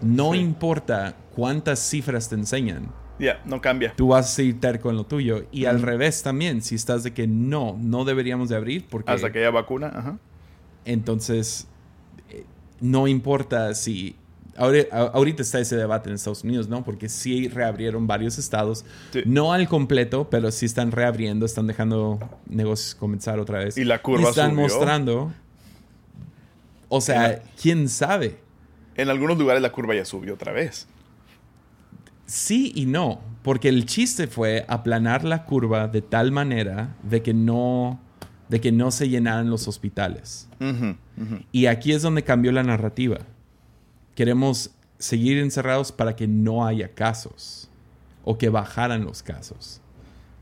[0.00, 0.38] no Sí.
[0.38, 2.90] importa cuántas cifras te enseñan.
[3.18, 3.92] Ya, no cambia.
[3.94, 5.44] Tú vas a seguir terco en lo tuyo.
[5.52, 9.30] Y al revés también, si estás de que no, no deberíamos de abrir porque Hasta
[9.30, 9.88] que haya vacuna.
[9.94, 10.18] Ajá.
[10.86, 11.66] entonces
[12.30, 12.44] eh,
[12.80, 14.16] no importa si...
[14.58, 16.84] Ahorita está ese debate en Estados Unidos, ¿no?
[16.84, 19.22] Porque sí reabrieron varios estados, Sí.
[19.26, 23.76] no al completo, pero sí están reabriendo, están dejando negocios comenzar otra vez.
[23.78, 24.62] Y la curva están subió.
[24.62, 25.32] mostrando...
[26.88, 28.38] O sea, la- ¿quién sabe?
[28.96, 30.86] En algunos lugares la curva ya subió otra vez.
[32.26, 37.32] Sí y no, porque el chiste fue aplanar la curva de tal manera de que
[37.32, 38.00] no,
[38.48, 40.48] de que no se llenaran los hospitales.
[41.52, 43.18] Y aquí es donde cambió la narrativa.
[44.18, 47.70] Queremos seguir encerrados para que no haya casos
[48.24, 49.80] o que bajaran los casos.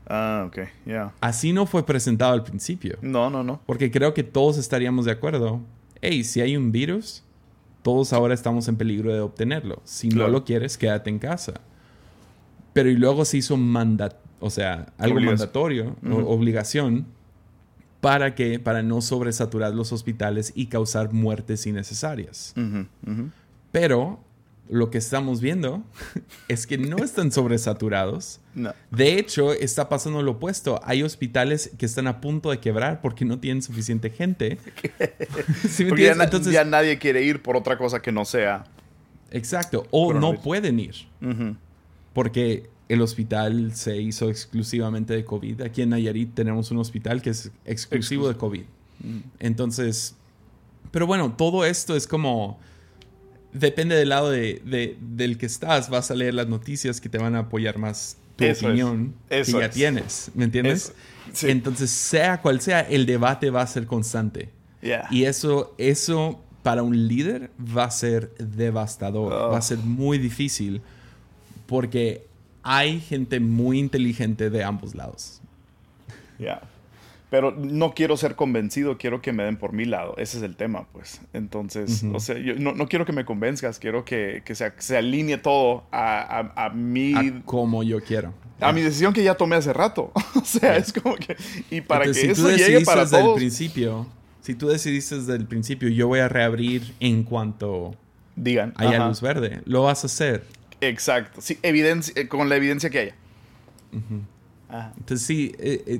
[0.07, 0.57] Ah, ok,
[0.87, 1.13] ya.
[1.21, 3.61] Así no fue presentado al principio, No, no, no.
[3.67, 5.61] porque creo que todos estaríamos de acuerdo.
[6.01, 7.21] Hey, si hay un virus,
[7.83, 9.79] todos ahora estamos en peligro de obtenerlo.
[9.83, 10.25] Si Claro.
[10.25, 11.53] no lo quieres, quédate en casa.
[12.73, 15.25] Pero y luego se hizo mandat, o sea, algo Obligación.
[15.25, 16.29] mandatorio, o- Ujú.
[16.31, 17.05] obligación,
[18.01, 22.55] para que para no sobresaturar los hospitales y causar muertes innecesarias.
[22.57, 23.29] Ujú, ujú.
[23.71, 24.19] Pero
[24.69, 25.83] lo que estamos viendo
[26.47, 28.39] es que no están sobresaturados.
[28.53, 28.73] No.
[28.91, 30.79] De hecho, está pasando lo opuesto.
[30.83, 34.57] Hay hospitales que están a punto de quebrar porque no tienen suficiente gente.
[35.69, 38.65] ¿Sí me Porque ya, Entonces, ya nadie quiere ir por otra cosa que no sea.
[39.31, 39.85] exacto.
[39.91, 40.95] O no pueden ir
[42.17, 45.61] porque el hospital se hizo exclusivamente de COVID.
[45.61, 48.63] Aquí en Nayarit tenemos un hospital que es exclusivo de COVID.
[49.37, 50.15] Entonces,
[50.89, 52.59] pero bueno, todo esto es como...
[53.53, 55.89] Depende del lado de, de- del que estás.
[55.89, 58.63] Vas a leer las noticias que te van a apoyar más tu Eso es.
[58.63, 59.73] opinión Eso que ya es.
[59.73, 60.31] tienes.
[60.35, 60.93] ¿Me entiendes?
[61.33, 61.49] Sí.
[61.49, 64.49] Entonces, sea cual sea, el debate va a ser constante.
[65.11, 69.33] Y eso, eso para un líder va a ser devastador.
[69.33, 69.49] Oh.
[69.51, 70.81] Va a ser muy difícil
[71.65, 72.25] porque
[72.63, 75.41] hay gente muy inteligente de ambos lados.
[76.39, 76.61] Ya.
[77.29, 80.15] Pero no quiero ser convencido, quiero que me den por mi lado.
[80.17, 81.19] Ese es el tema, pues.
[81.33, 84.95] Entonces, o sea, yo no, no, quiero que me convenzcas, quiero que, que se, se,
[84.95, 87.13] alinee todo a, a, a mi...
[87.13, 88.33] A como yo quiero.
[88.61, 90.13] A mi decisión que ya tomé hace rato.
[90.35, 91.35] o sea, es como que...
[91.69, 94.07] Y para que eso llegue para desde el principio,
[94.41, 97.93] si tú decidiste desde el principio, yo voy a reabrir en cuanto...
[98.37, 98.73] Digan.
[98.77, 99.61] Haya luz verde.
[99.65, 100.45] Lo vas a hacer.
[100.79, 101.41] Exacto.
[101.41, 103.15] Sí, evidencia, eh, con la evidencia que haya.
[104.97, 105.99] Entonces sí, eh, eh,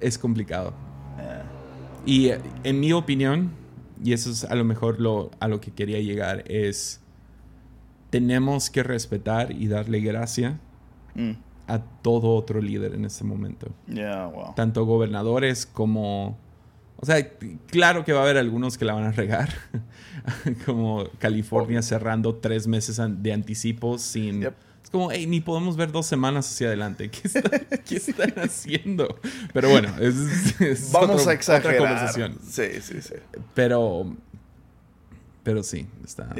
[0.00, 0.72] es complicado.
[2.06, 2.30] Y
[2.64, 3.50] en mi opinión,
[4.02, 7.00] y eso es a lo mejor lo, a lo que quería llegar, es
[8.10, 10.58] tenemos que respetar y darle gracia
[11.14, 11.32] mm.
[11.66, 13.68] a todo otro líder en este momento.
[14.56, 16.38] Tanto gobernadores como...
[17.00, 17.28] O sea,
[17.66, 19.50] claro que va a haber algunos que la van a regar,
[20.66, 24.48] como California cerrando tres meses de anticipo sin...
[24.88, 27.10] Es como, hey, ni podemos ver dos semanas hacia adelante.
[27.10, 29.20] ¿Qué, están haciendo?
[29.52, 31.74] Pero bueno, es, Vamos a exagerar.
[31.74, 32.38] Otra conversación.
[32.42, 33.14] Sí, sí, sí.
[33.52, 34.16] Pero,
[35.42, 36.34] pero sí, está.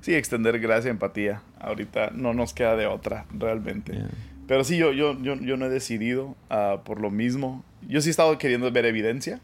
[0.00, 1.42] Sí, extender gracia, empatía.
[1.60, 4.02] Ahorita no nos queda de otra, realmente.
[4.48, 7.62] Pero sí, yo, yo, yo, yo no he decidido uh, por lo mismo.
[7.86, 9.38] Yo sí he estado queriendo ver evidencia.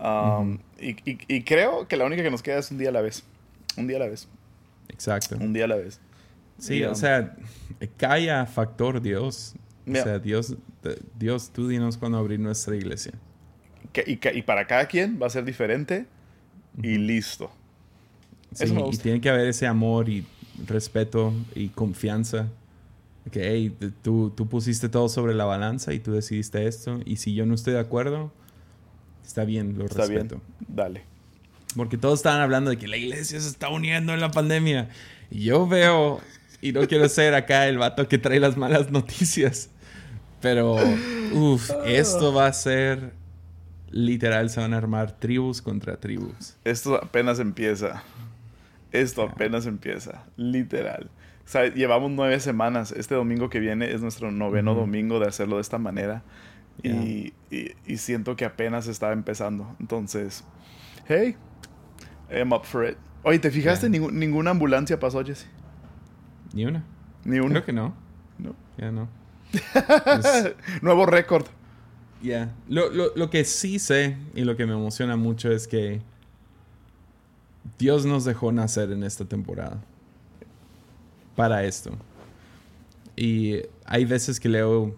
[0.00, 3.00] Um, y, y, creo que la única que nos queda es un día a la
[3.00, 3.22] vez.
[3.76, 4.26] Un día a la vez.
[4.88, 5.36] Exacto.
[5.38, 6.00] Un día a la vez.
[6.58, 7.36] Sí, o sea,
[7.96, 9.54] calla factor Dios.
[9.86, 10.54] O sea, Dios,
[11.18, 13.12] Dios, tú dinos cuándo abrir nuestra iglesia.
[14.06, 16.06] y, y, para cada quien va a ser diferente
[16.80, 17.50] y listo.
[18.54, 20.24] Sí, y tiene que haber ese amor y
[20.66, 22.48] respeto y confianza.
[23.30, 27.00] Que, hey, tú, tú pusiste todo sobre la balanza y tú decidiste esto.
[27.04, 28.32] Y si yo no estoy de acuerdo,
[29.24, 30.40] está bien, lo está respeto.
[30.60, 30.76] Bien.
[30.76, 31.02] Dale.
[31.76, 34.90] Porque todos estaban hablando de que la iglesia se está uniendo en la pandemia.
[35.30, 36.20] Y yo veo
[36.62, 39.68] y no quiero ser acá el vato que trae las malas noticias.
[40.40, 40.76] Pero,
[41.32, 43.12] uff, esto va a ser
[43.90, 46.56] literal, se van a armar tribus contra tribus.
[46.64, 48.02] Esto apenas empieza.
[48.92, 51.10] Esto apenas empieza, literal.
[51.44, 52.92] O sea, llevamos nueve semanas.
[52.92, 56.22] Este domingo que viene es nuestro noveno domingo de hacerlo de esta manera.
[56.82, 59.76] Y, y, siento que apenas está empezando.
[59.80, 60.44] Entonces,
[61.08, 61.36] hey,
[62.30, 62.96] I'm up for it.
[63.24, 63.88] Oye, ¿te fijaste?
[63.88, 65.48] ninguna ambulancia pasó, Jesse.
[66.52, 66.84] Ni una.
[67.24, 67.50] Ni una.
[67.50, 67.94] Creo que no.
[68.38, 68.54] No.
[68.78, 69.08] Ya no.
[70.82, 71.46] Nuevo récord.
[72.22, 72.54] Ya.
[72.68, 76.00] Lo, lo, que sí sé y lo que me emociona mucho es que
[77.78, 79.82] Dios nos dejó nacer en esta temporada.
[81.36, 81.90] Para esto.
[83.16, 84.96] Y hay veces que leo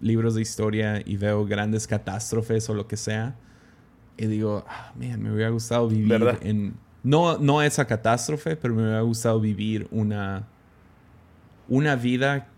[0.00, 3.36] libros de historia y veo grandes catástrofes o lo que sea.
[4.16, 6.74] Y digo, ah, me hubiera gustado vivir en...
[7.04, 10.46] No, no esa catástrofe, pero me hubiera gustado vivir una
[11.68, 12.48] una vida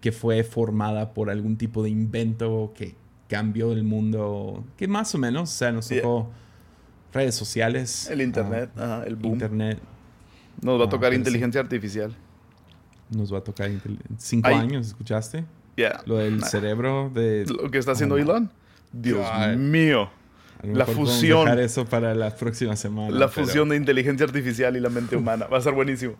[0.00, 2.94] que fue formada por algún tipo de invento que
[3.28, 6.30] cambió el mundo, que más o menos, o sea, nos tocó
[7.12, 8.08] redes sociales.
[8.10, 9.34] El internet, ah, el boom.
[9.34, 9.78] Internet.
[10.62, 12.14] Nos va a tocar inteligencia artificial.
[13.10, 13.70] Nos va a tocar
[14.18, 15.44] cinco años, ¿escuchaste?
[15.76, 16.02] Yeah.
[16.06, 17.44] Lo del cerebro de...
[17.46, 18.50] Lo que está haciendo oh, Elon.
[18.92, 19.26] Dios
[19.56, 20.10] mío
[20.74, 21.44] la fusión.
[21.44, 23.10] Dejar eso para la próxima semana.
[23.10, 25.46] La fusión de inteligencia artificial y la mente humana.
[25.46, 26.14] Va a ser buenísimo.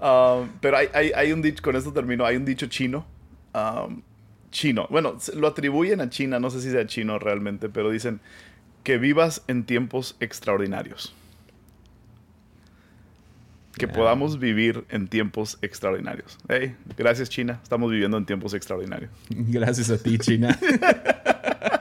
[0.00, 3.06] Um, pero hay, hay, hay, un dicho, con esto termino, hay un dicho chino.
[3.54, 4.02] Um,
[4.50, 4.86] chino.
[4.90, 8.20] Bueno, lo atribuyen a China, no sé si sea chino realmente, pero dicen
[8.84, 11.14] que vivas en tiempos extraordinarios.
[13.76, 16.38] Que podamos vivir en tiempos extraordinarios.
[16.46, 19.10] Hey, gracias China, estamos viviendo en tiempos extraordinarios.
[19.30, 20.56] Gracias a ti China.